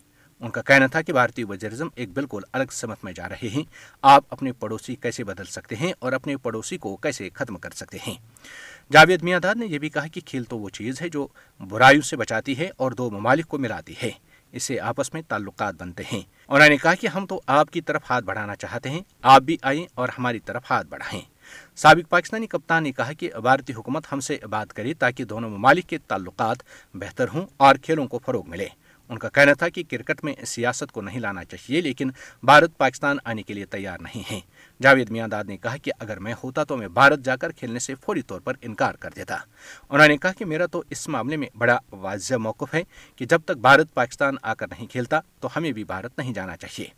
ان 0.42 0.50
کا 0.50 0.62
کہنا 0.66 0.86
تھا 0.92 1.00
کہ 1.02 1.12
بھارتی 1.12 1.44
وزیر 1.48 1.70
اعظم 1.70 1.88
ایک 2.00 2.08
بالکل 2.16 2.42
الگ 2.52 2.70
سمت 2.72 3.04
میں 3.04 3.12
جا 3.16 3.28
رہے 3.28 3.48
ہیں 3.54 3.62
آپ 4.12 4.24
اپنے 4.32 4.52
پڑوسی 4.60 4.94
کیسے 5.02 5.24
بدل 5.24 5.44
سکتے 5.56 5.76
ہیں 5.76 5.92
اور 6.04 6.12
اپنے 6.12 6.36
پڑوسی 6.42 6.76
کو 6.84 6.94
کیسے 7.06 7.28
ختم 7.34 7.56
کر 7.64 7.70
سکتے 7.80 7.98
ہیں 8.06 8.14
جاوید 8.92 9.22
میاں 9.22 9.40
داد 9.42 9.54
نے 9.58 9.66
یہ 9.70 9.78
بھی 9.78 9.88
کہا 9.96 10.06
کہ 10.14 10.20
کھیل 10.26 10.42
تو 10.52 10.58
وہ 10.58 10.68
چیز 10.78 11.02
ہے 11.02 11.08
جو 11.16 11.26
برائیوں 11.68 12.02
سے 12.10 12.16
بچاتی 12.16 12.56
ہے 12.58 12.68
اور 12.82 12.92
دو 13.00 13.10
ممالک 13.10 13.48
کو 13.48 13.58
ملاتی 13.58 13.94
ہے 14.02 14.10
اس 14.58 14.62
سے 14.62 14.78
آپس 14.80 15.12
میں 15.14 15.22
تعلقات 15.28 15.74
بنتے 15.80 16.02
ہیں 16.12 16.20
انہوں 16.48 16.68
نے 16.68 16.76
کہا 16.82 16.94
کہ 17.00 17.06
ہم 17.14 17.26
تو 17.32 17.40
آپ 17.58 17.70
کی 17.72 17.80
طرف 17.90 18.10
ہاتھ 18.10 18.24
بڑھانا 18.24 18.56
چاہتے 18.56 18.90
ہیں 18.90 19.00
آپ 19.34 19.42
بھی 19.50 19.56
آئیں 19.72 19.84
اور 20.00 20.08
ہماری 20.18 20.38
طرف 20.46 20.70
ہاتھ 20.70 20.86
بڑھائیں 20.90 21.20
سابق 21.82 22.10
پاکستانی 22.10 22.46
کپتان 22.56 22.82
نے 22.82 22.92
کہا 22.92 23.12
کہ 23.18 23.30
بھارتی 23.42 23.72
حکومت 23.74 24.06
ہم 24.12 24.20
سے 24.30 24.38
بات 24.50 24.72
کرے 24.74 24.94
تاکہ 24.98 25.24
دونوں 25.34 25.50
ممالک 25.50 25.88
کے 25.88 25.98
تعلقات 26.08 26.62
بہتر 27.02 27.28
ہوں 27.34 27.46
اور 27.66 27.74
کھیلوں 27.82 28.06
کو 28.08 28.18
فروغ 28.26 28.50
ملے 28.50 28.66
ان 29.10 29.18
کا 29.18 29.28
کہنا 29.34 29.52
تھا 29.58 29.68
کہ 29.74 29.82
کرکٹ 29.90 30.22
میں 30.24 30.34
سیاست 30.46 30.92
کو 30.92 31.00
نہیں 31.02 31.20
لانا 31.20 31.44
چاہیے 31.44 31.80
لیکن 31.80 32.10
بھارت 32.46 32.76
پاکستان 32.78 33.16
آنے 33.32 33.42
کے 33.42 33.54
لیے 33.54 33.64
تیار 33.74 33.98
نہیں 34.00 34.22
ہے 34.30 34.38
جاوید 34.82 35.10
میاں 35.16 35.26
داد 35.28 35.44
نے 35.48 35.56
کہا 35.62 35.76
کہ 35.82 35.92
اگر 35.98 36.18
میں 36.26 36.34
ہوتا 36.42 36.64
تو 36.68 36.76
میں 36.76 36.88
بھارت 36.98 37.24
جا 37.24 37.36
کر 37.40 37.52
کھیلنے 37.58 37.78
سے 37.86 37.94
فوری 38.04 38.22
طور 38.30 38.40
پر 38.44 38.56
انکار 38.68 38.94
کر 39.00 39.10
دیتا 39.16 39.36
انہوں 39.88 40.06
نے 40.08 40.16
کہا 40.16 40.32
کہ 40.38 40.44
میرا 40.52 40.66
تو 40.72 40.82
اس 40.90 41.06
معاملے 41.16 41.36
میں 41.44 41.48
بڑا 41.58 41.78
واضح 42.00 42.34
موقف 42.46 42.74
ہے 42.74 42.82
کہ 43.16 43.26
جب 43.30 43.40
تک 43.46 43.58
بھارت 43.68 43.94
پاکستان 43.94 44.36
آ 44.42 44.54
کر 44.58 44.66
نہیں 44.70 44.86
کھیلتا 44.92 45.20
تو 45.40 45.48
ہمیں 45.56 45.70
بھی 45.72 45.84
بھارت 45.92 46.18
نہیں 46.18 46.34
جانا 46.34 46.56
چاہیے 46.56 46.88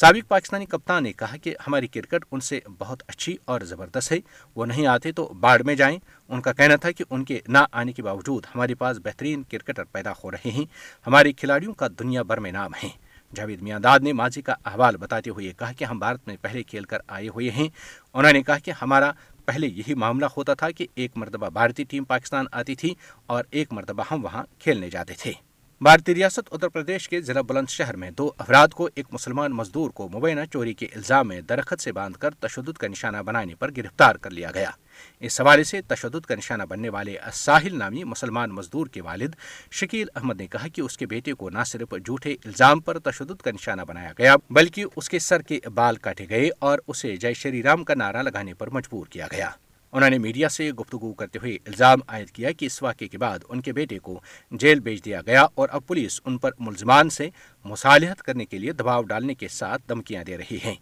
سابق 0.00 0.28
پاکستانی 0.28 0.66
کپتان 0.66 1.02
نے 1.04 1.12
کہا 1.16 1.36
کہ 1.42 1.54
ہماری 1.66 1.86
کرکٹ 1.96 2.24
ان 2.30 2.40
سے 2.48 2.60
بہت 2.78 3.02
اچھی 3.08 3.36
اور 3.52 3.60
زبردست 3.72 4.12
ہے 4.12 4.18
وہ 4.56 4.66
نہیں 4.66 4.86
آتے 4.94 5.12
تو 5.20 5.26
باڑ 5.40 5.60
میں 5.66 5.74
جائیں 5.80 5.98
ان 6.28 6.40
کا 6.40 6.52
کہنا 6.52 6.76
تھا 6.80 6.90
کہ 6.98 7.04
ان 7.10 7.24
کے 7.24 7.40
نہ 7.48 7.58
آنے 7.80 7.92
کے 7.92 8.02
باوجود 8.02 8.46
ہمارے 8.54 8.74
پاس 8.82 8.98
بہترین 9.04 9.42
کرکٹر 9.50 9.84
پیدا 9.92 10.12
ہو 10.22 10.30
رہے 10.30 10.50
ہیں 10.58 10.64
ہمارے 11.06 11.32
کھلاڑیوں 11.32 11.74
کا 11.82 11.88
دنیا 11.98 12.22
بھر 12.30 12.40
میں 12.46 12.52
نام 12.52 12.70
ہے 12.82 12.88
جاوید 13.36 13.60
میاں 13.62 13.78
داد 13.80 13.98
نے 14.02 14.12
ماضی 14.20 14.40
کا 14.42 14.54
احوال 14.66 14.96
بتاتے 15.00 15.30
ہوئے 15.30 15.52
کہا 15.58 15.72
کہ 15.78 15.84
ہم 15.84 15.98
بھارت 15.98 16.26
میں 16.28 16.36
پہلے 16.42 16.62
کھیل 16.70 16.84
کر 16.92 16.98
آئے 17.16 17.28
ہوئے 17.34 17.50
ہیں 17.56 17.68
انہوں 18.14 18.32
نے 18.32 18.42
کہا 18.42 18.58
کہ 18.64 18.72
ہمارا 18.80 19.10
پہلے 19.44 19.66
یہی 19.74 19.94
معاملہ 20.04 20.26
ہوتا 20.36 20.54
تھا 20.54 20.70
کہ 20.78 20.86
ایک 20.94 21.16
مرتبہ 21.18 21.48
بھارتی 21.58 21.84
ٹیم 21.90 22.04
پاکستان 22.04 22.46
آتی 22.60 22.74
تھی 22.82 22.94
اور 23.34 23.44
ایک 23.50 23.72
مرتبہ 23.72 24.04
ہم 24.10 24.24
وہاں 24.24 24.42
کھیلنے 24.62 24.90
جاتے 24.90 25.14
تھے 25.18 25.32
بھارتی 25.84 26.14
ریاست 26.14 26.48
اتر 26.52 26.68
پردیش 26.68 27.08
کے 27.08 27.20
ضلع 27.26 27.40
بلند 27.48 27.68
شہر 27.70 27.96
میں 27.96 28.10
دو 28.16 28.28
افراد 28.38 28.72
کو 28.76 28.88
ایک 28.94 29.06
مسلمان 29.12 29.52
مزدور 29.56 29.90
کو 30.00 30.08
مبینہ 30.14 30.40
چوری 30.52 30.72
کے 30.80 30.86
الزام 30.96 31.28
میں 31.28 31.40
درخت 31.48 31.82
سے 31.82 31.92
باندھ 31.98 32.18
کر 32.20 32.34
تشدد 32.46 32.78
کا 32.78 32.88
نشانہ 32.88 33.22
بنانے 33.26 33.54
پر 33.58 33.70
گرفتار 33.76 34.16
کر 34.22 34.30
لیا 34.30 34.50
گیا 34.54 34.70
اس 35.28 35.40
حوالے 35.40 35.64
سے 35.70 35.80
تشدد 35.92 36.26
کا 36.26 36.34
نشانہ 36.38 36.62
بننے 36.68 36.88
والے 36.98 37.14
ساحل 37.34 37.78
نامی 37.78 38.04
مسلمان 38.12 38.50
مزدور 38.54 38.86
کے 38.94 39.00
والد 39.04 39.34
شکیل 39.80 40.08
احمد 40.14 40.40
نے 40.40 40.46
کہا 40.56 40.68
کہ 40.74 40.80
اس 40.80 40.98
کے 40.98 41.06
بیٹے 41.14 41.34
کو 41.44 41.50
نہ 41.50 41.64
صرف 41.66 41.94
جھوٹے 42.04 42.34
الزام 42.44 42.80
پر 42.88 42.98
تشدد 43.10 43.42
کا 43.42 43.50
نشانہ 43.54 43.82
بنایا 43.88 44.12
گیا 44.18 44.36
بلکہ 44.50 44.84
اس 44.96 45.08
کے 45.10 45.18
سر 45.28 45.42
کے 45.48 45.60
بال 45.74 45.96
کاٹے 46.08 46.26
گئے 46.30 46.48
اور 46.70 46.78
اسے 46.88 47.16
جے 47.24 47.32
شری 47.44 47.62
رام 47.62 47.84
کا 47.90 47.94
نعرہ 47.98 48.22
لگانے 48.22 48.54
پر 48.58 48.70
مجبور 48.78 49.06
کیا 49.12 49.26
گیا 49.32 49.50
انہوں 49.92 50.10
نے 50.10 50.18
میڈیا 50.18 50.48
سے 50.48 50.70
گفتگو 50.80 51.12
کرتے 51.20 51.38
ہوئے 51.42 51.52
الزام 51.66 52.00
عائد 52.08 52.30
کیا 52.32 52.50
کہ 52.58 52.66
اس 52.66 52.82
واقعے 52.82 53.06
کے 53.08 53.18
بعد 53.18 53.38
ان 53.48 53.54
ان 53.60 53.60
کے 53.66 53.72
بیٹے 53.78 53.98
کو 53.98 54.18
جیل 54.60 54.78
دیا 55.04 55.20
گیا 55.26 55.44
اور 55.60 55.68
اب 55.78 55.86
پولیس 55.86 56.20
پر 56.40 56.50
ملزمان 56.58 57.08
سے 57.10 57.28
مصالحت 57.64 58.22
کرنے 58.22 58.44
کے 58.46 58.58
لیے 58.58 58.72
دباؤ 58.72 59.02
ڈالنے 59.12 59.34
کے 59.34 59.48
ساتھ 59.50 59.92
دے 60.26 60.36
رہی 60.38 60.58
ہیں 60.64 60.74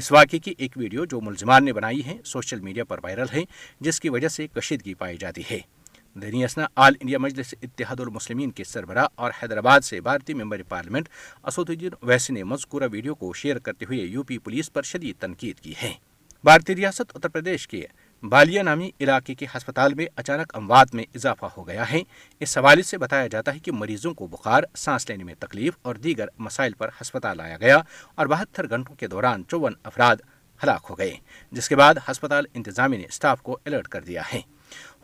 اس 0.00 0.10
واقعے 0.12 0.38
کی 0.48 0.54
ایک 0.58 0.76
ویڈیو 0.78 1.04
جو 1.10 1.20
ملزمان 1.20 1.64
نے 1.64 1.72
بنائی 1.72 2.04
ہے 2.06 2.10
ہے 2.10 2.16
سوشل 2.32 2.60
میڈیا 2.66 2.84
پر 2.92 2.98
وائرل 3.02 3.38
جس 3.88 4.00
کی 4.00 4.08
وجہ 4.16 4.28
سے 4.36 4.46
کشیدگی 4.58 4.94
پائی 5.04 5.16
جاتی 5.20 5.42
ہے 5.50 5.58
دینی 6.22 6.44
آل 6.44 6.92
انڈیا 7.00 7.18
مجلس 7.18 7.54
اتحاد 7.62 8.00
المسلمین 8.00 8.50
کے 8.60 8.64
سربراہ 8.64 9.06
اور 9.24 9.30
حیدرآباد 9.42 9.80
سے 9.88 10.00
بھارتی 10.10 10.34
ممبر 10.42 10.62
پارلیمنٹ 10.68 11.08
اسود 11.52 11.70
الدین 11.70 11.94
ویسی 12.08 12.32
نے 12.32 12.44
مذکورہ 12.54 12.88
ویڈیو 12.92 13.14
کو 13.24 13.32
شیئر 13.42 13.58
کرتے 13.68 13.86
ہوئے 13.90 13.98
یو 14.04 14.22
پی 14.30 14.38
پولیس 14.48 14.72
پر 14.72 14.82
شدید 14.92 15.20
تنقید 15.20 15.60
کی 15.60 15.74
ہے 15.82 15.92
ریاست 16.76 17.10
اتر 17.14 17.28
پردیش 17.28 17.66
کے 17.68 17.84
بالیا 18.28 18.62
نامی 18.62 18.90
علاقے 19.00 19.34
کے 19.34 19.46
ہسپتال 19.54 19.94
میں 19.96 20.06
اچانک 20.16 20.54
اموات 20.56 20.94
میں 20.94 21.04
اضافہ 21.14 21.46
ہو 21.56 21.66
گیا 21.68 21.90
ہے 21.92 22.00
اس 22.40 22.56
حوالے 22.58 22.82
سے 22.82 22.98
بتایا 22.98 23.26
جاتا 23.32 23.54
ہے 23.54 23.58
کہ 23.64 23.72
مریضوں 23.72 24.12
کو 24.14 24.26
بخار 24.30 24.62
سانس 24.76 25.08
لینے 25.08 25.24
میں 25.24 25.34
تکلیف 25.40 25.76
اور 25.82 25.94
دیگر 26.06 26.28
مسائل 26.46 26.72
پر 26.78 26.88
ہسپتال 27.00 27.36
لایا 27.36 27.56
گیا 27.60 27.78
اور 28.14 28.26
بہتر 28.26 28.68
گھنٹوں 28.68 28.94
کے 28.96 29.06
دوران 29.14 29.42
چون 29.48 29.74
افراد 29.84 30.16
ہلاک 30.62 30.86
ہو 30.90 30.96
گئے 30.98 31.12
جس 31.52 31.68
کے 31.68 31.76
بعد 31.76 31.94
ہسپتال 32.10 32.44
انتظامیہ 32.54 32.98
نے 32.98 33.04
اسٹاف 33.08 33.40
کو 33.42 33.58
الرٹ 33.66 33.88
کر 33.88 34.00
دیا 34.06 34.22
ہے 34.32 34.40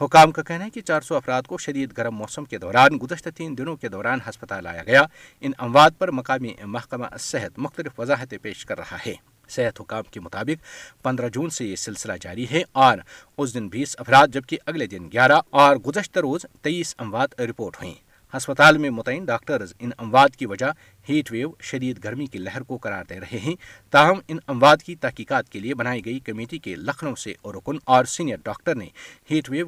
حکام 0.01 0.33
کا 0.33 0.43
کہنا 0.49 0.65
ہے 0.65 0.71
کہ 0.71 0.81
چار 0.81 1.01
سو 1.03 1.17
افراد 1.17 1.47
کو 1.49 1.59
شدید 1.59 1.97
گرم 1.99 2.15
موسم 2.17 2.45
کے 2.53 2.59
دوران 2.59 2.99
گزشتہ 3.03 3.31
تین 3.37 3.57
دنوں 3.59 3.77
کے 3.77 3.89
دوران 3.97 4.19
ہسپتال 4.29 4.65
لایا 4.65 4.83
گیا 4.87 5.03
ان 5.41 5.53
اموات 5.67 5.99
پر 5.99 6.11
مقامی 6.21 6.53
محکمہ 6.65 7.17
صحت 7.21 7.59
مختلف 7.67 7.99
وضاحتیں 8.01 8.39
پیش 8.43 8.65
کر 8.67 8.79
رہا 8.79 8.97
ہے 9.07 9.15
صحت 9.55 9.81
حکام 9.81 10.03
کے 10.11 10.21
مطابق 10.21 10.65
پندرہ 11.05 11.29
جون 11.33 11.51
سے 11.59 11.65
یہ 11.67 11.77
سلسلہ 11.77 12.13
جاری 12.21 12.47
ہے 12.51 12.63
اور 12.87 12.99
اس 13.39 13.55
دن 13.55 13.55
دن 13.59 13.69
بیس 13.69 13.95
افراد 13.99 14.29
جبکہ 14.35 14.57
اگلے 14.67 14.87
گیارہ 15.13 15.41
اور 15.63 15.77
گزشتہ 15.87 16.21
روز 16.29 16.45
تیئیس 16.63 16.95
اموات 17.07 17.41
رپورٹ 17.41 17.77
ہوئیں 17.83 17.95
ہسپتال 18.37 18.79
میں 18.79 18.91
متعین 18.91 19.25
ڈاکٹرز 19.25 19.73
ان 19.81 19.91
اموات 19.99 20.37
کی 20.37 20.47
وجہ 20.47 20.67
ہیٹ 21.09 21.31
ویو 21.33 21.51
شدید 21.71 22.03
گرمی 22.05 22.27
کی 22.33 22.39
لہر 22.39 22.63
کو 22.69 22.77
قرار 22.83 23.05
دے 23.11 23.21
رہے 23.21 23.39
ہیں 23.45 23.55
تاہم 23.93 24.19
ان 24.29 24.39
اموات 24.55 24.83
کی 24.83 24.95
تحقیقات 25.07 25.49
کے 25.53 25.61
لیے 25.61 25.75
بنائی 25.83 26.05
گئی 26.05 26.19
کمیٹی 26.27 26.59
کے 26.67 26.75
لکھنؤ 26.77 27.15
سے 27.25 27.35
رکن 27.57 27.77
اور 27.97 28.05
سینئر 28.17 28.37
ڈاکٹر 28.45 28.75
نے 28.75 28.89
ہیٹ 29.31 29.51
ویو 29.51 29.67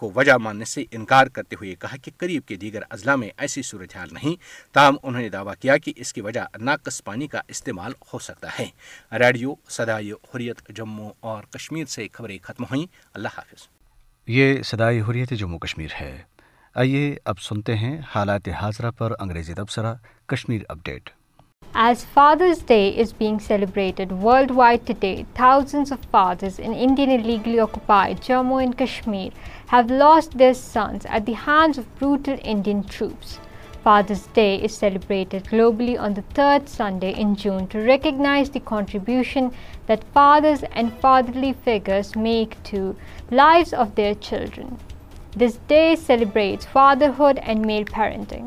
کو 0.00 0.10
وجہ 0.14 0.32
ماننے 0.42 0.64
سے 0.64 0.82
انکار 0.98 1.26
کرتے 1.36 1.56
ہوئے 1.60 1.74
کہا 1.80 1.96
کہ 2.02 2.10
قریب 2.20 2.42
کے 2.48 2.56
دیگر 2.62 2.82
اضلاع 2.96 3.14
میں 3.22 3.28
ایسی 3.44 3.62
صورتحال 3.70 4.08
نہیں 4.16 4.34
تاہم 4.74 4.96
انہوں 5.02 5.20
نے 5.22 5.28
دعویٰ 5.36 5.54
کیا 5.60 5.76
کہ 5.84 5.92
اس 6.04 6.12
کی 6.12 6.20
وجہ 6.28 6.44
ناقص 6.68 7.02
پانی 7.04 7.26
کا 7.34 7.40
استعمال 7.56 7.92
ہو 8.12 8.18
سکتا 8.28 8.48
ہے 8.58 8.66
ریڈیو 9.24 9.54
سدائی 9.76 10.12
حریت 10.34 10.66
جموں 10.80 11.10
اور 11.32 11.42
کشمیر 11.58 11.84
سے 11.96 12.06
خبریں 12.16 12.36
ختم 12.48 12.64
ہوئیں 12.70 12.86
اللہ 13.20 13.36
حافظ 13.38 13.68
یہ 14.38 14.62
سدائی 14.72 15.00
حریت 15.10 15.30
جموں 15.44 15.58
کشمیر 15.68 16.00
ہے 16.00 16.12
آئیے 16.82 17.02
اب 17.30 17.40
سنتے 17.48 17.76
ہیں 17.84 17.96
حالات 18.14 18.48
حاضرہ 18.60 18.90
پر 18.98 19.12
انگریزی 19.20 19.54
تبصرہ 19.62 19.94
Kashmir 20.32 20.62
update 20.74 21.08
As 21.84 22.06
Father's 22.16 22.60
Day 22.68 22.88
is 22.88 23.12
being 23.12 23.38
celebrated 23.38 24.12
worldwide 24.26 24.86
today, 24.86 25.26
thousands 25.34 25.92
of 25.92 26.06
fathers 26.06 26.58
in 26.58 26.72
India 26.72 27.04
and 27.04 27.22
illegally 27.22 27.58
occupied 27.60 28.22
Jammu 28.22 28.62
and 28.62 28.74
Kashmir 28.78 29.28
have 29.66 29.90
lost 29.90 30.38
their 30.38 30.54
sons 30.54 31.04
at 31.04 31.26
the 31.26 31.34
hands 31.34 31.76
of 31.76 31.94
brutal 31.98 32.38
Indian 32.42 32.82
troops. 32.82 33.38
Father's 33.84 34.26
Day 34.38 34.56
is 34.56 34.74
celebrated 34.74 35.44
globally 35.50 36.00
on 36.00 36.14
the 36.14 36.24
third 36.38 36.66
Sunday 36.70 37.12
in 37.12 37.36
June 37.36 37.66
to 37.66 37.86
recognize 37.88 38.48
the 38.48 38.64
contribution 38.70 39.52
that 39.84 40.10
fathers 40.14 40.62
and 40.72 40.94
fatherly 41.06 41.52
figures 41.52 42.16
make 42.30 42.56
to 42.70 42.96
lives 43.30 43.74
of 43.74 43.94
their 43.96 44.14
children. 44.14 44.78
This 45.36 45.60
day 45.76 45.94
celebrates 45.94 46.72
fatherhood 46.80 47.38
and 47.44 47.66
male 47.66 47.88
parenting. 47.98 48.46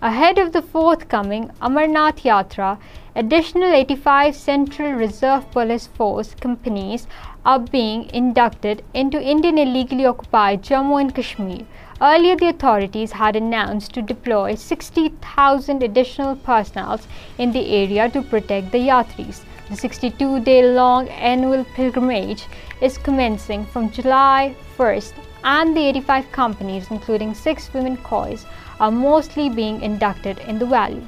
Ahead 0.00 0.38
of 0.38 0.52
the 0.52 0.62
forthcoming 0.62 1.48
Amarnath 1.60 2.22
Yatra, 2.22 2.78
additional 3.16 3.72
85 3.72 4.36
Central 4.36 4.92
Reserve 4.92 5.50
Police 5.50 5.88
Force 5.88 6.36
companies 6.36 7.08
are 7.44 7.58
being 7.58 8.08
inducted 8.10 8.84
into 8.94 9.20
Indian 9.20 9.58
illegally 9.58 10.06
occupied 10.06 10.62
Jammu 10.62 11.00
and 11.00 11.12
Kashmir. 11.12 11.66
Earlier, 12.00 12.36
the 12.36 12.50
authorities 12.50 13.10
had 13.10 13.34
announced 13.34 13.92
to 13.94 14.02
deploy 14.02 14.54
60,000 14.54 15.82
additional 15.82 16.36
personnel 16.36 17.00
in 17.38 17.50
the 17.50 17.68
area 17.68 18.08
to 18.08 18.22
protect 18.22 18.70
the 18.70 18.78
Yatris. 18.78 19.40
The 19.68 19.74
62-day-long 19.74 21.08
annual 21.08 21.64
pilgrimage 21.74 22.44
is 22.80 22.98
commencing 22.98 23.66
from 23.66 23.90
July 23.90 24.54
1st, 24.76 25.12
and 25.42 25.76
the 25.76 25.84
85 25.88 26.30
companies, 26.30 26.86
including 26.88 27.34
6 27.34 27.74
women 27.74 27.96
coys, 27.96 28.46
are 28.80 28.90
mostly 28.90 29.48
being 29.48 29.80
inducted 29.82 30.40
in 30.46 30.58
the 30.58 30.66
valley. 30.66 31.00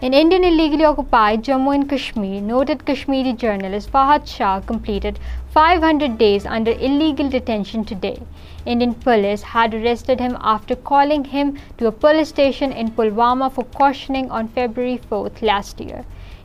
In 0.00 0.14
Indian 0.20 0.44
illegally 0.44 0.84
occupied 0.84 1.44
Jammu 1.44 1.74
and 1.74 1.88
Kashmir, 1.88 2.40
noted 2.48 2.84
Kashmiri 2.84 3.32
journalist 3.32 3.92
Fahad 3.92 4.26
Shah 4.26 4.60
completed 4.60 5.20
500 5.58 6.18
days 6.18 6.46
under 6.56 6.74
illegal 6.88 7.30
detention 7.34 7.84
today. 7.84 8.18
Indian 8.66 8.94
police 9.06 9.44
had 9.54 9.76
arrested 9.80 10.20
him 10.20 10.36
after 10.40 10.76
calling 10.92 11.24
him 11.36 11.56
to 11.78 11.86
a 11.86 11.98
police 12.04 12.34
station 12.36 12.72
in 12.72 12.92
Pulwama 12.98 13.50
for 13.50 13.64
cautioning 13.76 14.30
on 14.30 14.54
February 14.58 15.00
4th 15.12 15.42
last 15.50 15.80
year. 15.80 16.04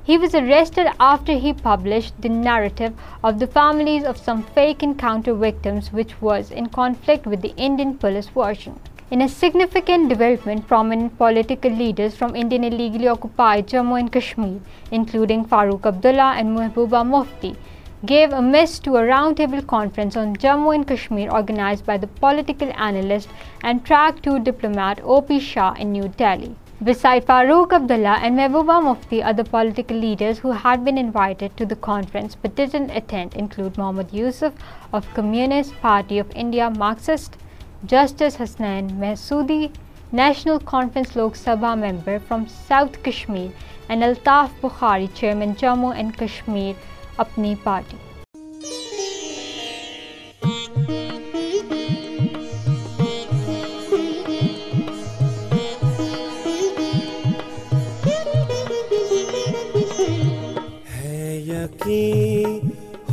He 0.09 0.17
was 0.17 0.35
arrested 0.35 0.91
after 1.07 1.33
he 1.33 1.53
published 1.65 2.21
the 2.27 2.29
narrative 2.29 2.93
of 3.21 3.39
the 3.39 3.51
families 3.57 4.05
of 4.13 4.23
some 4.29 4.43
fake 4.59 4.87
encounter 4.91 5.33
victims, 5.33 5.91
which 5.91 6.21
was 6.21 6.51
in 6.51 6.77
conflict 6.81 7.25
with 7.25 7.41
the 7.41 7.55
Indian 7.69 7.97
police 8.05 8.37
version. 8.43 8.77
In 9.11 9.23
a 9.23 9.27
significant 9.27 10.07
development, 10.07 10.67
prominent 10.67 11.17
political 11.17 11.71
leaders 11.71 12.15
from 12.15 12.35
Indian 12.35 12.65
illegally 12.65 13.07
occupied 13.07 13.67
Jammu 13.67 13.99
and 13.99 14.11
Kashmir, 14.17 14.59
including 14.91 15.45
Farooq 15.45 15.87
Abdullah 15.91 16.33
and 16.41 16.55
Mehbooba 16.57 17.03
Mufti, 17.13 17.55
gave 18.05 18.31
a 18.31 18.43
miss 18.49 18.77
to 18.87 18.97
a 18.97 19.03
roundtable 19.07 19.65
conference 19.65 20.15
on 20.15 20.35
Jammu 20.35 20.75
and 20.75 20.87
Kashmir 20.93 21.33
organized 21.41 21.87
by 21.87 21.97
the 21.97 22.11
political 22.21 22.71
analyst 22.89 23.43
and 23.63 23.83
Track 23.89 24.21
2 24.29 24.39
diplomat 24.51 25.01
O.P. 25.03 25.39
Shah 25.39 25.73
in 25.73 25.91
New 25.91 26.07
Delhi. 26.09 26.55
Besides 26.83 27.25
Farooq 27.25 27.73
Abdullah 27.81 28.19
and 28.23 28.39
Mehbooba 28.39 28.79
Mufti, 28.83 29.23
other 29.23 29.43
political 29.43 29.97
leaders 29.97 30.37
who 30.37 30.51
had 30.51 30.85
been 30.85 30.99
invited 30.99 31.57
to 31.57 31.65
the 31.65 31.81
conference 31.87 32.37
but 32.43 32.55
didn't 32.55 32.97
attend 33.01 33.33
include 33.33 33.75
Mohammad 33.75 34.13
Yusuf 34.21 34.93
of 34.93 35.13
Communist 35.15 35.75
Party 35.87 36.25
of 36.25 36.41
India 36.45 36.73
Marxist 36.85 37.37
justice 37.91 38.39
Hasnain 38.41 38.87
Masoodi 38.99 39.65
national 40.13 40.57
conference 40.69 41.15
Lok 41.17 41.35
Sabha 41.35 41.73
member 41.75 42.17
from 42.27 42.43
south 42.67 42.97
Kashmir 43.03 43.49
and 43.91 44.03
Altaf 44.03 44.61
Bukhari 44.63 45.07
chairman 45.15 45.53
Jammu 45.61 45.91
and 45.95 46.17
Kashmir 46.19 46.73
Apni 47.19 47.55
party 47.63 47.97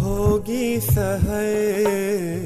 ہوگی 0.01 0.79
سہر 0.95 2.45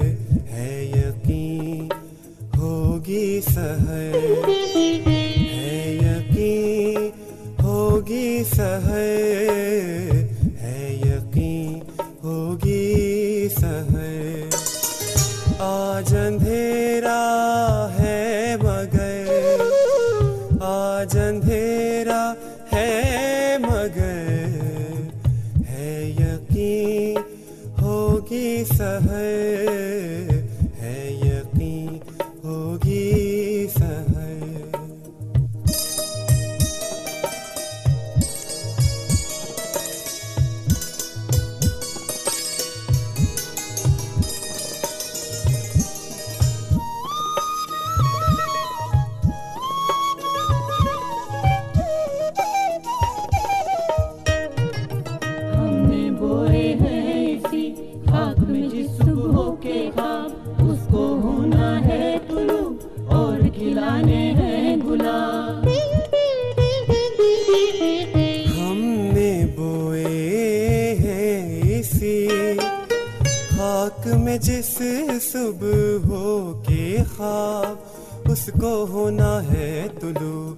صبح 75.32 76.06
ہو 76.08 76.62
کے 76.66 76.96
خواب 77.16 78.30
اس 78.32 78.48
کو 78.60 78.72
ہونا 78.90 79.32
ہے 79.50 79.86
تلو 80.00 80.54